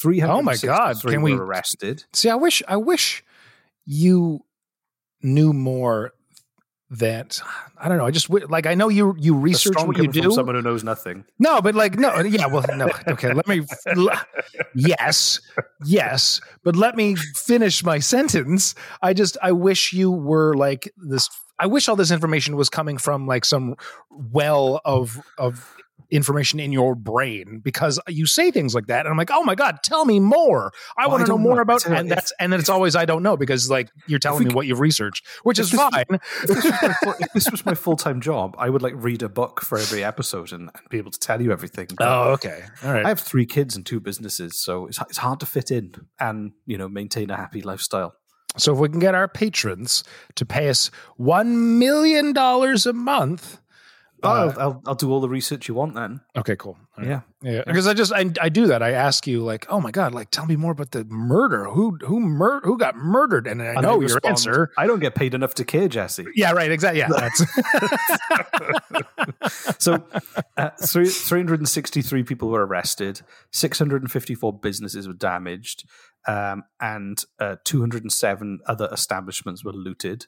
Three 0.00 0.18
hundred. 0.20 0.32
Oh 0.32 0.42
my 0.42 0.56
God, 0.56 1.00
Can 1.02 1.20
we- 1.22 1.34
arrested? 1.34 2.04
See, 2.14 2.30
I 2.30 2.34
wish, 2.34 2.62
I 2.66 2.76
wish 2.76 3.22
you 3.84 4.40
knew 5.22 5.52
more. 5.52 6.12
That 6.90 7.40
I 7.78 7.88
don't 7.88 7.98
know. 7.98 8.06
I 8.06 8.10
just 8.10 8.28
like 8.30 8.66
I 8.66 8.74
know 8.74 8.88
you 8.88 9.16
you 9.18 9.34
research 9.34 9.74
what 9.76 9.96
you 9.96 10.06
do. 10.06 10.30
Someone 10.30 10.54
who 10.54 10.62
knows 10.62 10.84
nothing. 10.84 11.24
No, 11.38 11.60
but 11.62 11.74
like 11.74 11.98
no, 11.98 12.20
yeah, 12.20 12.46
well, 12.46 12.64
no, 12.76 12.90
okay. 13.08 13.32
Let 13.32 13.48
me. 13.48 13.62
Yes, 14.74 15.40
yes, 15.84 16.40
but 16.62 16.76
let 16.76 16.94
me 16.94 17.16
finish 17.16 17.82
my 17.82 17.98
sentence. 18.14 18.74
I 19.00 19.14
just 19.14 19.36
I 19.42 19.52
wish 19.52 19.92
you 19.92 20.10
were 20.10 20.54
like 20.54 20.92
this. 20.98 21.28
I 21.58 21.66
wish 21.66 21.88
all 21.88 21.96
this 21.96 22.10
information 22.10 22.54
was 22.54 22.68
coming 22.68 22.98
from 22.98 23.26
like 23.26 23.44
some 23.44 23.76
well 24.10 24.80
of 24.84 25.18
of 25.38 25.74
information 26.14 26.60
in 26.60 26.72
your 26.72 26.94
brain 26.94 27.60
because 27.62 28.00
you 28.08 28.24
say 28.26 28.50
things 28.50 28.74
like 28.74 28.86
that 28.86 29.00
and 29.00 29.08
I'm 29.08 29.16
like, 29.18 29.30
"Oh 29.32 29.42
my 29.42 29.54
god, 29.54 29.78
tell 29.82 30.04
me 30.04 30.20
more. 30.20 30.72
I 30.96 31.04
Oh, 31.04 31.08
want 31.08 31.26
to 31.26 31.28
know 31.28 31.36
more 31.38 31.56
know. 31.56 31.62
about 31.62 31.84
and 31.86 32.08
if- 32.08 32.14
that's 32.14 32.32
and 32.38 32.52
then 32.52 32.60
it's 32.60 32.68
always 32.68 32.94
I 32.96 33.04
don't 33.04 33.22
know 33.22 33.36
because 33.36 33.68
like 33.68 33.90
you're 34.06 34.18
telling 34.18 34.40
we 34.44 34.44
me 34.50 34.54
what 34.54 34.66
you've 34.66 34.80
researched, 34.80 35.26
which 35.42 35.58
is 35.58 35.72
was- 35.72 35.80
fine. 35.80 36.04
If 36.10 36.46
this, 36.48 36.64
was 36.64 36.72
my 36.82 36.92
full, 37.02 37.14
if 37.20 37.32
this 37.32 37.50
was 37.50 37.66
my 37.66 37.74
full-time 37.74 38.20
job, 38.20 38.54
I 38.58 38.70
would 38.70 38.82
like 38.82 38.94
read 38.96 39.22
a 39.22 39.28
book 39.28 39.60
for 39.60 39.76
every 39.78 40.04
episode 40.04 40.52
and, 40.52 40.70
and 40.74 40.88
be 40.90 40.98
able 40.98 41.10
to 41.10 41.18
tell 41.18 41.42
you 41.42 41.52
everything. 41.52 41.88
But 41.96 42.06
Oh, 42.08 42.32
okay. 42.32 42.62
All 42.84 42.92
right. 42.92 43.04
I 43.04 43.08
have 43.08 43.20
three 43.20 43.46
kids 43.46 43.74
and 43.76 43.84
two 43.84 44.00
businesses, 44.00 44.58
so 44.62 44.86
it's, 44.86 45.00
it's 45.08 45.18
hard 45.18 45.40
to 45.40 45.46
fit 45.46 45.70
in 45.70 45.92
and 46.20 46.52
you 46.66 46.78
know 46.78 46.88
maintain 46.88 47.30
a 47.30 47.36
happy 47.36 47.60
lifestyle. 47.62 48.14
So 48.56 48.72
if 48.72 48.78
we 48.78 48.88
can 48.88 49.00
get 49.00 49.16
our 49.16 49.26
patrons 49.26 50.04
to 50.36 50.46
pay 50.46 50.68
us 50.68 50.88
one 51.16 51.78
million 51.80 52.32
dollars 52.32 52.86
a 52.86 52.92
month, 52.92 53.58
uh, 54.24 54.28
I'll, 54.56 54.60
I'll, 54.60 54.82
I'll 54.86 54.94
do 54.94 55.10
all 55.12 55.20
the 55.20 55.28
research 55.28 55.68
you 55.68 55.74
want 55.74 55.94
then. 55.94 56.20
okay, 56.36 56.56
cool. 56.56 56.78
Right. 56.96 57.08
Yeah. 57.08 57.20
yeah. 57.42 57.62
Because 57.66 57.86
I 57.86 57.94
just 57.94 58.12
I, 58.12 58.30
I 58.40 58.48
do 58.48 58.68
that. 58.68 58.82
I 58.82 58.92
ask 58.92 59.26
you 59.26 59.42
like, 59.42 59.66
oh 59.68 59.80
my 59.80 59.90
god, 59.90 60.14
like 60.14 60.30
tell 60.30 60.46
me 60.46 60.56
more 60.56 60.72
about 60.72 60.92
the 60.92 61.04
murder. 61.04 61.64
Who 61.64 61.98
who 62.06 62.20
mur- 62.20 62.60
who 62.62 62.78
got 62.78 62.96
murdered? 62.96 63.46
And 63.46 63.60
I 63.62 63.66
And 63.72 63.82
know 63.82 63.94
your 63.94 64.02
respond, 64.14 64.26
answer. 64.26 64.70
I 64.78 64.86
don't 64.86 65.00
get 65.00 65.14
paid 65.14 65.34
enough 65.34 65.54
to 65.54 65.64
care, 65.64 65.88
Jesse. 65.88 66.26
Yeah, 66.34 66.52
right. 66.52 66.70
Exactly. 66.70 67.00
Yeah, 67.00 67.08
that's 67.08 67.44
So, 69.78 70.04
uh, 70.56 70.70
three, 70.82 71.08
363 71.08 72.22
people 72.22 72.48
were 72.48 72.64
arrested, 72.64 73.20
654 73.52 74.58
businesses 74.60 75.06
were 75.06 75.14
damaged, 75.14 75.84
um, 76.26 76.64
and 76.80 77.22
uh, 77.38 77.56
207 77.64 78.60
other 78.66 78.88
establishments 78.92 79.64
were 79.64 79.72
looted. 79.72 80.26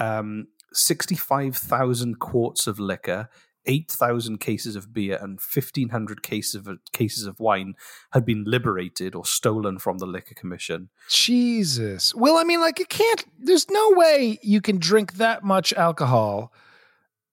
Um, 0.00 0.48
65,000 0.72 2.18
quarts 2.18 2.66
of 2.66 2.78
liquor, 2.78 3.28
8,000 3.66 4.38
cases 4.38 4.76
of 4.76 4.92
beer, 4.92 5.18
and 5.20 5.38
1,500 5.38 6.22
cases 6.22 6.54
of, 6.54 6.68
cases 6.92 7.26
of 7.26 7.38
wine 7.38 7.74
had 8.12 8.24
been 8.24 8.44
liberated 8.44 9.14
or 9.14 9.24
stolen 9.24 9.78
from 9.78 9.98
the 9.98 10.06
Liquor 10.06 10.34
Commission. 10.34 10.88
Jesus. 11.08 12.14
Well, 12.14 12.36
I 12.36 12.44
mean, 12.44 12.60
like 12.60 12.78
you 12.78 12.86
can't. 12.86 13.24
There's 13.38 13.70
no 13.70 13.92
way 13.92 14.38
you 14.42 14.60
can 14.60 14.78
drink 14.78 15.14
that 15.14 15.44
much 15.44 15.72
alcohol 15.74 16.52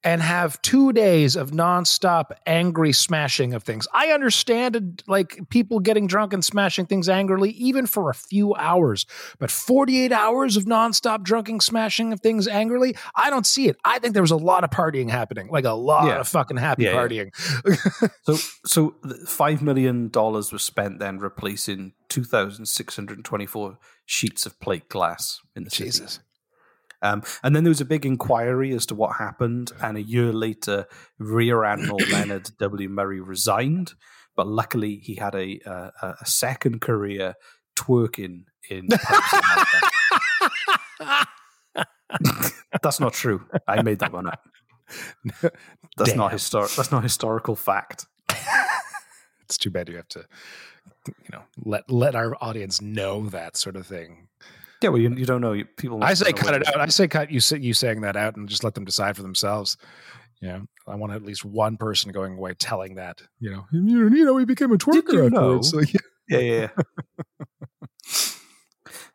and 0.03 0.21
have 0.21 0.61
two 0.61 0.93
days 0.93 1.35
of 1.35 1.51
nonstop 1.51 2.31
angry 2.45 2.93
smashing 2.93 3.53
of 3.53 3.63
things. 3.63 3.85
I 3.93 4.07
understand 4.07 5.03
like 5.07 5.49
people 5.49 5.79
getting 5.81 6.07
drunk 6.07 6.31
and 6.31 6.43
smashing 6.43 6.85
things 6.85 7.09
angrily, 7.09 7.49
even 7.51 7.85
for 7.85 8.09
a 8.09 8.13
few 8.13 8.55
hours, 8.55 9.05
but 9.39 9.51
48 9.51 10.11
hours 10.13 10.55
of 10.55 10.63
nonstop 10.63 11.23
drunking 11.25 11.61
smashing 11.61 12.13
of 12.13 12.21
things 12.21 12.47
angrily, 12.47 12.95
I 13.13 13.29
don't 13.29 13.45
see 13.45 13.67
it. 13.67 13.75
I 13.83 13.99
think 13.99 14.13
there 14.13 14.23
was 14.23 14.31
a 14.31 14.37
lot 14.37 14.63
of 14.63 14.69
partying 14.69 15.09
happening, 15.09 15.49
like 15.51 15.65
a 15.65 15.71
lot 15.73 16.05
Yeah. 16.07 16.19
of 16.21 16.27
fucking 16.29 16.55
happy 16.57 16.83
Yeah, 16.83 16.91
yeah. 16.93 16.97
partying. 17.07 18.09
So, 18.23 18.35
so 18.65 18.95
five 19.25 19.61
million 19.61 20.09
dollars 20.09 20.51
was 20.51 20.63
spent 20.63 20.99
then 20.99 21.17
replacing 21.17 21.93
two 22.07 22.23
thousand 22.23 22.67
six 22.67 22.95
hundred 22.95 23.23
twenty-four 23.25 23.77
sheets 24.05 24.45
of 24.45 24.59
plate 24.59 24.87
glass 24.87 25.39
in 25.55 25.63
the 25.63 25.69
city. 25.71 26.05
Um, 27.01 27.23
and 27.43 27.55
then 27.55 27.63
there 27.63 27.71
was 27.71 27.81
a 27.81 27.85
big 27.85 28.05
inquiry 28.05 28.73
as 28.73 28.85
to 28.87 28.95
what 28.95 29.15
happened, 29.17 29.71
and 29.81 29.97
a 29.97 30.01
year 30.01 30.33
later, 30.33 30.85
Rear 31.17 31.63
Admiral 31.63 31.99
Leonard 32.11 32.51
W. 32.59 32.89
Murray 32.89 33.21
resigned. 33.21 33.93
But 34.35 34.47
luckily, 34.47 34.95
he 34.97 35.15
had 35.15 35.35
a 35.35 35.59
a 35.65 36.15
a 36.21 36.25
second 36.25 36.81
career 36.81 37.35
twerking 37.75 38.43
in. 38.69 38.89
That's 42.81 42.99
not 42.99 43.13
true. 43.13 43.45
I 43.67 43.81
made 43.81 43.99
that 43.99 44.11
one 44.11 44.27
up. 44.27 44.41
That's 45.97 46.15
not 46.15 46.29
Damn. 46.29 46.31
historic. 46.31 46.71
That's 46.71 46.91
not 46.91 47.03
historical 47.03 47.55
fact. 47.55 48.05
it's 49.43 49.57
too 49.57 49.69
bad 49.69 49.89
you 49.89 49.95
have 49.95 50.07
to 50.09 50.25
you 51.07 51.29
know 51.31 51.41
let 51.63 51.89
let 51.89 52.15
our 52.15 52.35
audience 52.41 52.81
know 52.81 53.27
that 53.29 53.57
sort 53.57 53.75
of 53.75 53.87
thing 53.87 54.27
Yeah, 54.81 54.89
well, 54.89 55.01
you, 55.01 55.13
you 55.13 55.25
don't 55.25 55.41
know. 55.41 55.53
You, 55.53 55.65
people. 55.65 56.03
I 56.03 56.13
say 56.13 56.31
cut 56.31 56.53
it 56.53 56.67
out. 56.67 56.79
I 56.79 56.87
say 56.87 57.07
cut 57.07 57.31
you 57.31 57.41
you 57.57 57.73
saying 57.73 58.01
that 58.01 58.15
out 58.15 58.35
and 58.35 58.47
just 58.47 58.63
let 58.63 58.75
them 58.75 58.85
decide 58.85 59.15
for 59.15 59.23
themselves. 59.23 59.77
Yeah, 60.41 60.61
I 60.87 60.95
want 60.95 61.11
at 61.11 61.23
least 61.23 61.43
one 61.43 61.75
person 61.75 62.11
going 62.11 62.37
away 62.37 62.53
telling 62.53 62.95
that. 62.95 63.21
You 63.39 63.51
know, 63.51 63.65
you, 63.73 64.09
you 64.09 64.25
know, 64.25 64.37
he 64.37 64.45
became 64.45 64.71
a 64.71 64.77
twerker 64.77 65.13
you 65.13 65.25
afterwards. 65.25 65.73
know? 65.73 65.79
Like, 65.81 65.93
Yeah, 66.29 66.39
yeah. 66.39 66.67
yeah. 66.77 68.13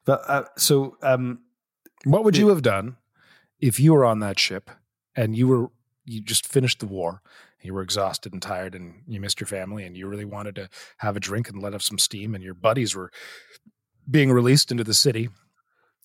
but 0.04 0.20
uh, 0.28 0.44
so, 0.58 0.96
um, 1.02 1.40
what 2.04 2.24
would 2.24 2.36
you 2.36 2.48
have 2.48 2.60
done 2.62 2.96
if 3.60 3.80
you 3.80 3.94
were 3.94 4.04
on 4.04 4.20
that 4.20 4.38
ship 4.38 4.70
and 5.16 5.34
you 5.36 5.48
were 5.48 5.70
you 6.04 6.20
just 6.20 6.46
finished 6.46 6.80
the 6.80 6.86
war, 6.86 7.22
you 7.62 7.72
were 7.72 7.80
exhausted 7.80 8.34
and 8.34 8.42
tired, 8.42 8.74
and 8.74 8.96
you 9.06 9.18
missed 9.20 9.40
your 9.40 9.46
family, 9.46 9.84
and 9.84 9.96
you 9.96 10.06
really 10.06 10.26
wanted 10.26 10.54
to 10.56 10.68
have 10.98 11.16
a 11.16 11.20
drink 11.20 11.48
and 11.48 11.62
let 11.62 11.74
off 11.74 11.80
some 11.80 11.98
steam, 11.98 12.34
and 12.34 12.44
your 12.44 12.52
buddies 12.52 12.94
were 12.94 13.10
being 14.10 14.30
released 14.30 14.70
into 14.70 14.84
the 14.84 14.92
city, 14.92 15.30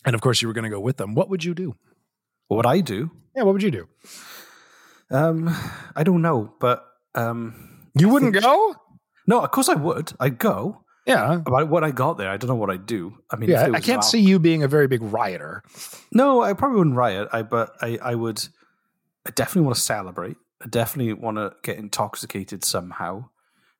and 0.06 0.16
of 0.16 0.22
course 0.22 0.42
you 0.42 0.48
were 0.48 0.54
going 0.54 0.64
to 0.64 0.70
go 0.70 0.80
with 0.80 0.98
them. 0.98 1.16
What 1.16 1.30
would 1.30 1.44
you 1.44 1.54
do? 1.54 1.76
what 2.48 2.58
would 2.58 2.66
I 2.66 2.82
do? 2.82 3.12
Yeah, 3.36 3.44
what 3.44 3.54
would 3.54 3.62
you 3.64 3.70
do? 3.72 3.88
Um, 5.12 5.50
I 5.96 6.04
don't 6.04 6.22
know, 6.22 6.54
but 6.60 6.86
um, 7.16 7.88
You 7.96 8.10
wouldn't 8.10 8.34
go? 8.34 8.76
no, 9.28 9.42
of 9.42 9.52
course 9.52 9.70
I 9.70 9.76
would. 9.76 10.14
I'd 10.20 10.38
go. 10.40 10.84
Yeah, 11.06 11.38
But 11.44 11.70
what 11.70 11.84
I 11.84 11.90
got 11.92 12.18
there, 12.18 12.30
I 12.30 12.38
don't 12.38 12.48
know 12.50 12.56
what 12.56 12.70
I'd 12.70 12.86
do. 12.86 13.18
I 13.32 13.36
mean, 13.36 13.50
yeah. 13.50 13.70
I 13.74 13.80
can't 13.80 13.98
an 13.98 14.02
see 14.04 14.20
you 14.20 14.38
being 14.38 14.62
a 14.62 14.68
very 14.68 14.88
big 14.88 15.02
rioter. 15.02 15.64
No, 16.12 16.42
I 16.42 16.54
probably 16.54 16.78
wouldn't 16.78 16.96
riot. 16.96 17.28
I 17.32 17.42
but 17.42 17.76
I, 17.82 17.98
I 18.02 18.14
would. 18.16 18.46
I 19.28 19.32
definitely 19.32 19.64
want 19.64 19.76
to 19.76 19.82
celebrate. 19.82 20.38
I 20.64 20.68
definitely 20.68 21.14
want 21.14 21.38
to 21.38 21.54
get 21.64 21.78
intoxicated 21.80 22.64
somehow. 22.64 23.30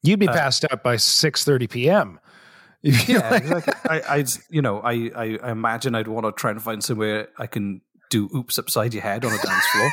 You'd 0.02 0.20
be 0.20 0.28
Uh, 0.28 0.34
passed 0.34 0.66
out 0.72 0.82
by 0.82 0.96
six 0.96 1.44
thirty 1.44 1.68
p.m. 1.68 2.20
Yeah, 3.08 3.36
exactly. 3.36 3.74
I, 3.90 4.02
I'd 4.16 4.30
you 4.50 4.62
know 4.62 4.80
I, 4.80 5.12
I 5.16 5.40
I 5.44 5.52
imagine 5.52 5.96
I'd 5.96 6.08
want 6.08 6.26
to 6.26 6.32
try 6.32 6.52
and 6.52 6.62
find 6.62 6.84
somewhere 6.84 7.28
I 7.38 7.48
can 7.48 7.82
do 8.10 8.30
oops 8.34 8.58
upside 8.58 8.94
your 8.94 9.04
head 9.04 9.26
on 9.26 9.32
a 9.32 9.38
dance 9.38 9.66
floor 9.68 9.92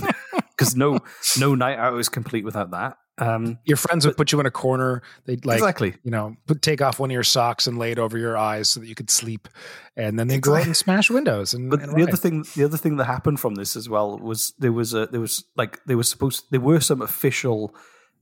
because 0.50 0.76
no 0.76 0.98
no 1.38 1.54
night 1.54 1.78
out 1.78 1.98
is 1.98 2.08
complete 2.08 2.44
without 2.44 2.70
that. 2.72 2.98
Um, 3.18 3.58
Your 3.64 3.78
friends 3.78 4.04
would 4.06 4.16
put 4.18 4.30
you 4.32 4.40
in 4.40 4.46
a 4.46 4.50
corner. 4.50 5.00
They'd 5.24 5.46
like, 5.46 5.56
Exactly. 5.56 5.94
you 6.02 6.10
know, 6.10 6.36
put, 6.46 6.60
take 6.60 6.82
off 6.82 6.98
one 6.98 7.08
of 7.10 7.14
your 7.14 7.22
socks 7.22 7.66
and 7.66 7.78
lay 7.78 7.90
it 7.92 7.98
over 7.98 8.18
your 8.18 8.36
eyes 8.36 8.68
so 8.68 8.80
that 8.80 8.88
you 8.88 8.94
could 8.94 9.08
sleep. 9.08 9.48
And 9.96 10.18
then 10.18 10.28
they'd 10.28 10.42
go 10.42 10.54
out 10.54 10.66
and 10.66 10.76
smash 10.76 11.08
windows. 11.08 11.54
And, 11.54 11.70
But 11.70 11.80
and 11.80 11.96
the 11.96 12.02
other 12.02 12.18
thing, 12.18 12.44
the 12.54 12.64
other 12.64 12.76
thing 12.76 12.96
that 12.98 13.04
happened 13.06 13.40
from 13.40 13.54
this 13.54 13.74
as 13.74 13.88
well 13.88 14.18
was 14.18 14.52
there 14.58 14.72
was 14.72 14.92
a 14.92 15.06
there 15.06 15.20
was 15.22 15.44
like 15.56 15.80
there 15.86 15.96
was 15.96 16.10
supposed 16.10 16.44
there 16.50 16.60
were 16.60 16.80
some 16.80 17.00
official 17.00 17.74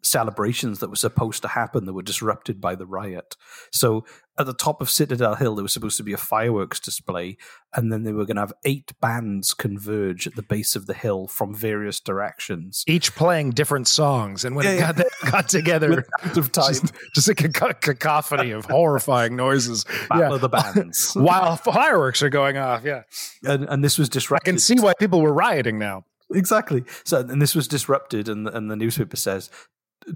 celebrations 0.05 0.79
that 0.79 0.91
were 0.91 0.97
supposed 0.97 1.43
to 1.43 1.49
happen 1.49 1.87
that 1.87 1.93
were 1.93 2.03
disrupted 2.03 2.61
by 2.61 2.75
the 2.75 2.87
riot. 2.87 3.37
So 3.73 4.05
at 4.39 4.47
the 4.47 4.55
top 4.55 4.81
of 4.81 4.91
Citadel 4.91 5.37
Hill, 5.37 5.55
there 5.55 5.63
was 5.63 5.73
supposed 5.73 5.97
to 5.97 6.03
be 6.03 6.13
a 6.13 6.17
fireworks 6.19 6.81
display, 6.81 7.37
and 7.75 7.93
then 7.93 8.03
they 8.03 8.13
were 8.13 8.25
going 8.27 8.35
to 8.37 8.43
have 8.43 8.53
eight 8.65 8.93
bands 9.01 9.55
converge 9.55 10.27
at 10.27 10.35
the 10.35 10.43
base 10.43 10.75
of 10.75 10.87
the 10.87 10.95
hill 10.95 11.29
from 11.29 11.55
various 11.55 12.01
directions. 12.01 12.85
each 12.89 13.15
playing 13.15 13.51
different 13.51 13.87
songs. 13.89 14.45
And 14.45 14.57
when 14.57 14.67
it 14.67 14.79
Yeah, 14.79 14.93
got, 14.93 15.07
got 15.31 15.49
together, 15.49 16.05
just, 16.35 16.93
just 17.15 17.29
a 17.29 17.35
caco- 17.35 17.81
cacophony 17.81 18.51
of 18.51 18.65
horrifying 18.65 19.37
noises. 19.37 19.85
Battle 20.09 20.35
of 20.35 20.41
the 20.41 20.49
bands. 20.49 21.13
While 21.15 21.57
fireworks 21.57 22.23
are 22.23 22.29
going 22.31 22.57
off. 22.57 22.83
Yeah. 22.85 23.03
and, 23.45 23.65
and 23.69 23.85
this 23.85 23.99
was 23.99 24.09
disrupted. 24.09 24.49
I 24.49 24.51
can 24.53 24.59
see 24.59 24.81
why 24.81 24.95
people 24.99 25.21
were 25.21 25.33
rioting 25.33 25.79
now. 25.79 26.05
exactly. 26.33 26.83
So, 27.05 27.21
and 27.21 27.41
this 27.41 27.55
was 27.55 27.69
disrupted, 27.69 28.29
and 28.29 28.49
and 28.49 28.69
the 28.71 28.77
newspaper 28.77 29.17
says 29.17 29.49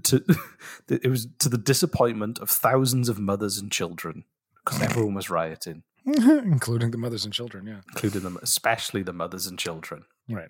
to 0.03 0.23
it 0.89 1.07
was 1.09 1.27
to 1.39 1.49
the 1.49 1.57
disappointment 1.57 2.39
of 2.39 2.49
thousands 2.49 3.09
of 3.09 3.19
mothers 3.19 3.57
and 3.57 3.71
children 3.71 4.23
because 4.63 4.81
everyone 4.81 5.13
was 5.15 5.29
rioting, 5.29 5.83
Including 6.05 6.91
the 6.91 6.97
mothers 6.97 7.25
and 7.25 7.33
children. 7.33 7.65
Yeah. 7.67 7.81
including 7.93 8.21
them, 8.23 8.37
especially 8.41 9.03
the 9.03 9.13
mothers 9.13 9.47
and 9.47 9.57
children. 9.57 10.05
Right. 10.29 10.49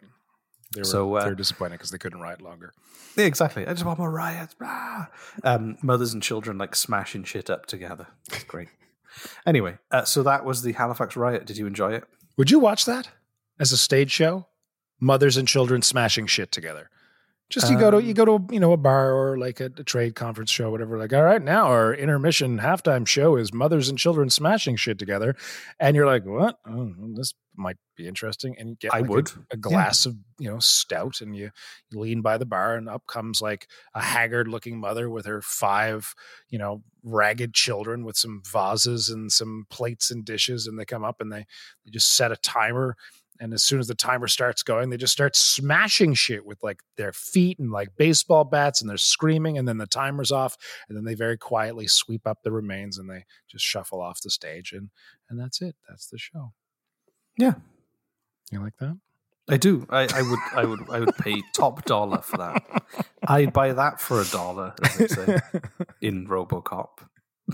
They 0.74 0.82
were, 0.82 0.86
So, 0.86 1.16
uh, 1.16 1.24
they're 1.24 1.36
disappointed 1.36 1.74
because 1.78 1.90
they 1.92 1.98
couldn't 1.98 2.20
riot 2.22 2.42
longer. 2.42 2.74
Yeah, 3.18 3.26
exactly. 3.26 3.66
I 3.66 3.74
just 3.74 3.86
want 3.86 3.98
more 3.98 4.12
riots. 4.12 4.56
Rah! 4.60 5.08
Um, 5.44 5.78
mothers 5.82 6.14
and 6.14 6.22
children 6.22 6.58
like 6.58 6.76
smashing 6.76 7.24
shit 7.24 7.50
up 7.50 7.66
together. 7.66 8.08
Great. 8.48 8.70
anyway, 9.48 9.78
uh, 9.92 10.04
so 10.06 10.22
that 10.24 10.46
was 10.46 10.62
the 10.62 10.74
Halifax 10.74 11.16
riot. 11.16 11.46
Did 11.46 11.58
you 11.58 11.66
enjoy 11.66 11.94
it? 11.94 12.04
Would 12.38 12.52
you 12.52 12.60
watch 12.60 12.86
that 12.86 13.10
as 13.60 13.72
a 13.72 13.78
stage 13.78 14.12
show? 14.12 14.46
Mothers 15.00 15.38
and 15.38 15.48
children 15.48 15.82
smashing 15.82 16.28
shit 16.28 16.52
together. 16.52 16.90
Just 17.50 17.72
you 17.72 17.80
go 17.80 17.90
to 17.90 17.98
Um, 17.98 18.06
you 18.06 18.14
go 18.14 18.26
to 18.26 18.54
you 18.54 18.60
know 18.60 18.74
a 18.74 18.78
bar 18.78 19.12
or 19.12 19.38
like 19.40 19.60
a, 19.60 19.66
a 19.66 19.84
trade 19.84 20.14
conference 20.16 20.52
show, 20.52 20.70
whatever. 20.70 21.00
Like, 21.00 21.14
all 21.14 21.24
right, 21.24 21.42
now 21.42 21.66
our 21.66 21.94
intermission 21.96 22.60
halftime 22.60 23.08
show 23.08 23.36
is 23.38 23.52
mothers 23.52 23.90
and 23.90 23.98
children 23.98 24.30
smashing 24.30 24.76
shit 24.76 25.00
together, 25.00 25.36
and 25.80 25.96
you're 25.96 26.06
like, 26.06 26.26
what? 26.26 26.60
Oh, 26.68 26.94
this 27.16 27.34
might 27.56 27.78
be 27.98 28.08
interesting. 28.08 28.56
And 28.58 28.70
you 28.70 28.76
get 28.80 28.94
I 28.94 29.00
like, 29.00 29.10
a- 29.10 29.12
would. 29.12 29.32
a, 29.52 29.58
glass 29.58 30.06
of 30.06 30.16
you 30.38 30.50
know 30.50 30.60
stout, 30.60 31.22
and 31.22 31.36
you, 31.36 31.50
you 31.90 32.00
lean 32.00 32.22
by 32.22 32.38
the 32.38 32.46
bar, 32.46 32.76
and 32.76 32.88
up 32.88 33.08
comes 33.08 33.42
like 33.42 33.68
a 33.96 34.02
haggard 34.02 34.48
looking 34.48 34.80
mother 34.80 35.10
with 35.10 35.26
her 35.26 35.42
five 35.42 36.14
you 36.50 36.60
know 36.60 36.84
ragged 37.04 37.56
children 37.56 38.06
with 38.06 38.16
some 38.18 38.44
vases 38.46 39.10
and 39.10 39.32
some 39.32 39.66
plates 39.72 40.12
and 40.12 40.24
dishes, 40.24 40.68
and 40.68 40.78
they 40.78 40.86
come 40.86 41.04
up 41.04 41.20
and 41.20 41.32
they 41.32 41.48
they 41.84 41.92
just 41.92 42.16
set 42.16 42.32
a 42.32 42.36
timer 42.38 42.96
and 43.40 43.54
as 43.54 43.64
soon 43.64 43.80
as 43.80 43.88
the 43.88 43.96
timer 43.96 44.28
starts 44.28 44.64
going 44.64 44.90
they 44.90 44.98
just 44.98 45.14
start 45.14 45.36
smashing 45.36 46.14
shit 46.14 46.46
with 46.46 46.62
like 46.64 46.80
their 46.98 47.14
feet 47.14 47.60
and 47.60 47.72
like 47.72 47.90
baseball 47.98 48.44
bats 48.44 48.82
and 48.82 48.90
they're 48.90 48.98
screaming 48.98 49.58
and 49.58 49.68
then 49.68 49.78
the 49.78 49.88
timer's 49.88 50.32
off 50.32 50.58
and 50.88 50.98
then 50.98 51.06
they 51.06 51.16
very 51.16 51.38
quietly 51.38 51.88
sweep 51.88 52.26
up 52.28 52.40
the 52.44 52.52
remains 52.52 52.98
and 52.98 53.10
they 53.10 53.26
just 53.50 53.66
shuffle 53.66 54.02
off 54.02 54.22
the 54.22 54.30
stage 54.30 54.72
and 54.72 54.90
and 55.30 55.40
that's 55.40 55.62
it 55.62 55.76
that's 55.88 56.08
the 56.08 56.18
show 56.18 56.54
Yeah, 57.38 57.54
you 58.52 58.62
like 58.62 58.78
that 58.80 58.98
I 59.52 59.58
do. 59.58 59.88
I, 59.90 60.08
I 60.14 60.22
would. 60.22 60.40
I 60.56 60.66
would. 60.66 60.90
I 60.92 61.00
would 61.00 61.18
pay 61.18 61.42
top 61.56 61.84
dollar 61.86 62.22
for 62.22 62.38
that. 62.38 62.84
I'd 63.28 63.52
buy 63.52 63.74
that 63.74 64.00
for 64.00 64.22
a 64.22 64.26
dollar, 64.26 64.76
as 64.84 64.96
they 64.98 65.08
say 65.08 65.40
in 66.02 66.28
RoboCop. 66.28 67.00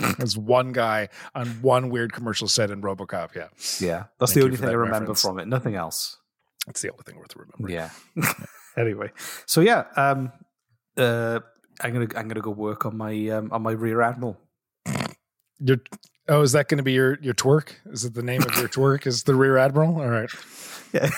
as 0.19 0.37
one 0.37 0.71
guy 0.71 1.09
on 1.33 1.47
one 1.61 1.89
weird 1.89 2.13
commercial 2.13 2.47
set 2.47 2.71
in 2.71 2.81
robocop 2.81 3.33
yeah 3.35 3.47
Yeah, 3.79 4.03
that's 4.19 4.31
Thank 4.33 4.41
the 4.41 4.43
only 4.45 4.57
thing 4.57 4.69
I 4.69 4.73
remember 4.73 4.99
reference. 4.99 5.21
from 5.21 5.39
it. 5.39 5.47
Nothing 5.47 5.75
else. 5.75 6.17
it's 6.67 6.81
the 6.81 6.91
only 6.91 7.03
thing 7.05 7.17
worth 7.17 7.35
remembering 7.35 7.73
Yeah. 7.73 7.89
anyway, 8.77 9.11
so 9.45 9.61
yeah, 9.61 9.85
um, 9.95 10.31
uh, 10.97 11.39
I'm 11.81 11.93
gonna 11.93 12.07
I'm 12.15 12.27
gonna 12.27 12.41
go 12.41 12.51
work 12.51 12.85
on 12.85 12.97
my 12.97 13.29
um, 13.29 13.51
on 13.51 13.61
my 13.61 13.71
rear 13.71 14.01
admiral. 14.01 14.37
your 15.59 15.77
oh 16.27 16.41
is 16.41 16.51
that 16.53 16.67
going 16.67 16.77
to 16.79 16.83
be 16.83 16.93
your 16.93 17.17
your 17.21 17.33
twerk 17.33 17.69
is 17.91 18.03
it 18.05 18.13
the 18.13 18.23
name 18.23 18.41
of 18.41 18.55
your 18.57 18.67
twerk 18.77 19.05
is 19.07 19.23
the 19.23 19.35
rear 19.35 19.57
admiral 19.57 19.99
all 20.01 20.07
right 20.09 20.29
Yeah. 20.93 21.09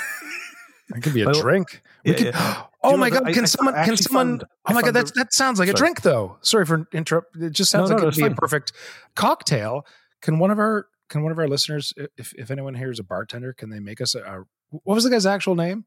That 0.90 1.02
could 1.04 1.14
be 1.14 1.22
a 1.24 1.32
drink. 1.34 1.82
We 2.06 2.12
yeah, 2.12 2.18
could- 2.18 2.26
yeah. 2.28 2.64
Oh 2.84 2.96
my 2.96 3.10
god! 3.10 3.26
that 3.26 3.30
I- 3.30 3.34
Can 3.34 3.44
I 3.44 3.48
someone? 3.48 3.74
Can 3.74 3.98
someone? 3.98 4.40
found- 4.40 4.44
oh 4.68 4.74
my 4.74 4.82
god! 4.82 4.96
a- 4.96 5.04
that 5.16 5.34
sounds 5.34 5.60
like 5.60 5.68
a 5.68 5.74
drink, 5.74 6.02
though. 6.04 6.38
Sorry 6.42 6.66
for 6.66 6.88
interrupt. 6.94 7.36
It 7.36 7.50
just 7.52 7.70
sounds 7.72 7.90
No, 7.90 7.96
like 7.96 8.04
no, 8.04 8.08
it'd 8.10 8.24
be 8.24 8.32
a 8.32 8.36
perfect 8.36 8.72
cocktail. 9.16 9.86
Can 10.22 10.40
one 10.40 10.52
of 10.52 10.60
our 10.60 10.88
can 11.10 11.22
one 11.24 11.32
of 11.34 11.40
our 11.40 11.48
listeners, 11.50 11.94
if 12.18 12.34
if 12.36 12.50
anyone 12.50 12.76
here 12.76 12.90
is 12.92 13.00
a 13.00 13.04
bartender, 13.04 13.52
can 13.52 13.70
they 13.70 13.80
make 13.80 14.00
us 14.00 14.16
a, 14.16 14.20
a 14.22 14.44
what 14.70 14.96
was 14.96 15.04
the 15.04 15.10
guy's 15.10 15.26
actual 15.26 15.56
name? 15.56 15.84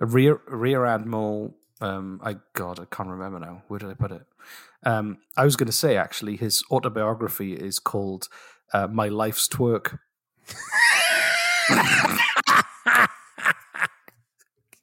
A 0.00 0.06
rear 0.06 0.40
rear 0.46 0.84
admiral. 0.84 1.56
Um, 1.80 2.20
I 2.22 2.36
God, 2.52 2.78
I 2.78 2.84
can't 2.94 3.08
remember 3.08 3.40
now. 3.40 3.62
Where 3.66 3.78
did 3.80 3.88
I 3.90 3.94
put 3.94 4.12
it? 4.12 4.22
Um, 4.84 5.18
I 5.36 5.44
was 5.44 5.56
going 5.56 5.66
to 5.66 5.72
say 5.72 5.96
actually, 5.96 6.36
his 6.36 6.62
autobiography 6.70 7.54
is 7.54 7.78
called 7.80 8.28
uh, 8.72 8.86
"My 8.86 9.08
Life's 9.08 9.48
Twerk." 9.48 9.98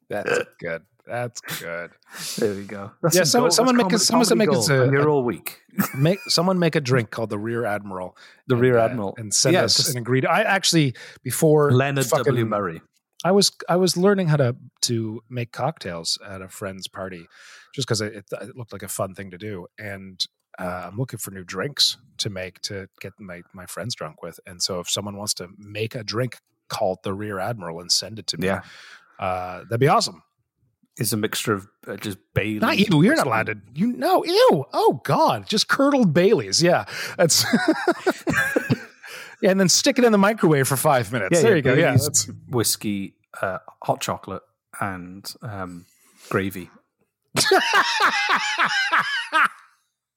That's 0.08 0.38
good. 0.60 0.82
That's 1.06 1.40
good. 1.40 1.90
There 2.38 2.54
we 2.54 2.64
go. 2.64 2.90
Yeah, 3.12 3.24
some 3.24 3.50
someone- 3.50 3.76
make 3.76 3.92
a- 3.92 3.98
someone 3.98 4.26
make 4.36 4.50
gold, 4.50 4.70
a- 4.70 4.90
you're 4.92 5.08
all 5.08 5.24
weak. 5.24 5.62
Make 5.96 6.18
someone 6.28 6.58
make 6.58 6.74
a 6.76 6.80
drink 6.80 7.10
called 7.10 7.30
the 7.30 7.38
Rear 7.38 7.64
Admiral. 7.64 8.16
The 8.48 8.56
and, 8.56 8.62
Rear 8.62 8.78
uh, 8.78 8.84
Admiral. 8.86 9.14
and 9.16 9.32
send 9.32 9.54
Yeah, 9.54 9.62
us 9.62 9.76
just- 9.76 9.90
an 9.90 9.96
ingredient. 9.96 10.34
I 10.34 10.42
actually 10.42 10.94
before 11.22 11.70
Leonard 11.72 12.06
W. 12.08 12.44
Murray. 12.44 12.82
I 13.24 13.32
was 13.32 13.50
I 13.68 13.76
was 13.76 13.96
learning 13.96 14.28
how 14.28 14.36
to 14.36 14.56
to 14.82 15.22
make 15.30 15.50
cocktails 15.52 16.18
at 16.26 16.42
a 16.42 16.48
friend's 16.48 16.88
party, 16.88 17.26
just 17.74 17.88
because 17.88 18.00
it, 18.02 18.24
it 18.30 18.56
looked 18.56 18.72
like 18.72 18.82
a 18.82 18.88
fun 18.88 19.14
thing 19.14 19.30
to 19.30 19.38
do, 19.38 19.66
and 19.78 20.24
uh, 20.58 20.88
I'm 20.90 20.96
looking 20.98 21.18
for 21.18 21.30
new 21.30 21.44
drinks 21.44 21.96
to 22.18 22.28
make 22.28 22.60
to 22.62 22.88
get 23.00 23.12
my 23.18 23.42
my 23.54 23.64
friends 23.66 23.94
drunk 23.94 24.22
with. 24.22 24.38
And 24.46 24.62
so, 24.62 24.78
if 24.80 24.90
someone 24.90 25.16
wants 25.16 25.32
to 25.34 25.48
make 25.58 25.94
a 25.94 26.04
drink 26.04 26.38
called 26.68 26.98
the 27.02 27.14
Rear 27.14 27.38
Admiral 27.38 27.80
and 27.80 27.90
send 27.90 28.18
it 28.18 28.26
to 28.28 28.36
me, 28.38 28.46
Yeah. 28.48 28.60
Uh, 29.18 29.58
that'd 29.64 29.80
be 29.80 29.88
awesome. 29.88 30.22
It's 30.96 31.12
a 31.12 31.16
mixture 31.16 31.52
of 31.52 31.68
uh, 31.86 31.96
just 31.96 32.18
Bailey's. 32.34 32.60
Not 32.60 32.78
you. 32.78 33.02
You're 33.02 33.14
not 33.14 33.26
allowed 33.26 33.46
to. 33.46 33.56
You 33.74 33.92
know. 33.92 34.24
Ew. 34.24 34.64
Oh 34.72 35.00
God. 35.04 35.48
Just 35.48 35.68
curdled 35.68 36.12
Baileys. 36.12 36.60
Yeah. 36.60 36.86
That's. 37.16 37.44
yeah, 39.40 39.50
and 39.50 39.60
then 39.60 39.68
stick 39.68 39.98
it 39.98 40.04
in 40.04 40.10
the 40.10 40.18
microwave 40.18 40.66
for 40.66 40.76
five 40.76 41.12
minutes. 41.12 41.40
there 41.40 41.54
you 41.54 41.62
go. 41.62 41.74
Yeah. 41.74 41.92
Bailey's, 41.92 42.04
That's, 42.06 42.30
whiskey, 42.48 43.14
uh, 43.40 43.58
hot 43.82 44.00
chocolate, 44.00 44.42
and 44.80 45.32
um, 45.42 45.86
gravy. 46.30 46.70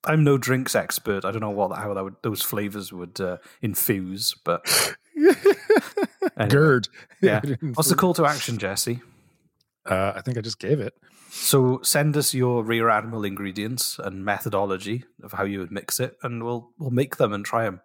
I'm 0.03 0.23
no 0.23 0.37
drinks 0.37 0.73
expert. 0.73 1.25
I 1.25 1.31
don't 1.31 1.41
know 1.41 1.51
what 1.51 1.75
how 1.77 1.93
that 1.93 2.03
would, 2.03 2.15
those 2.23 2.41
flavors 2.41 2.91
would 2.91 3.21
uh, 3.21 3.37
infuse, 3.61 4.33
but 4.43 4.65
Anyway. 6.37 6.49
GERD. 6.49 6.87
Yeah. 7.21 7.41
What's 7.73 7.89
the 7.89 7.95
call 7.95 8.13
to 8.15 8.25
action, 8.25 8.57
Jesse? 8.57 9.01
Uh, 9.85 10.13
I 10.15 10.21
think 10.21 10.37
I 10.37 10.41
just 10.41 10.59
gave 10.59 10.79
it. 10.79 10.93
So 11.29 11.79
send 11.81 12.15
us 12.17 12.33
your 12.33 12.63
rear 12.63 12.89
animal 12.89 13.23
ingredients 13.23 13.99
and 13.99 14.23
methodology 14.25 15.05
of 15.23 15.33
how 15.33 15.43
you 15.43 15.59
would 15.59 15.71
mix 15.71 15.99
it, 15.99 16.17
and 16.23 16.43
we'll 16.43 16.71
we'll 16.77 16.91
make 16.91 17.17
them 17.17 17.31
and 17.33 17.45
try 17.45 17.63
them. 17.63 17.81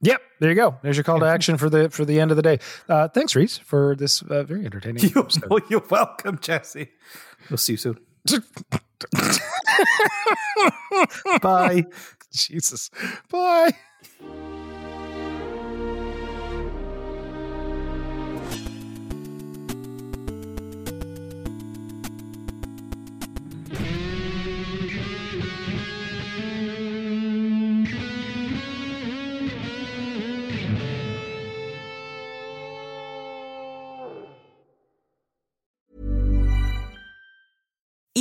Yep, 0.00 0.20
there 0.40 0.50
you 0.50 0.56
go. 0.56 0.78
There's 0.82 0.96
your 0.96 1.04
call 1.04 1.18
to 1.20 1.26
action 1.26 1.56
for 1.58 1.68
the 1.68 1.90
for 1.90 2.04
the 2.04 2.20
end 2.20 2.30
of 2.30 2.36
the 2.36 2.42
day. 2.42 2.58
Uh, 2.88 3.08
thanks, 3.08 3.34
Reese, 3.34 3.58
for 3.58 3.96
this 3.96 4.22
uh, 4.22 4.44
very 4.44 4.64
entertaining. 4.64 5.04
Episode. 5.16 5.62
you're 5.68 5.84
welcome, 5.90 6.38
Jesse. 6.40 6.88
We'll 7.50 7.56
see 7.58 7.74
you 7.74 7.78
soon. 7.78 7.98
Bye. 11.42 11.84
Jesus. 12.32 12.90
Bye. 13.30 13.72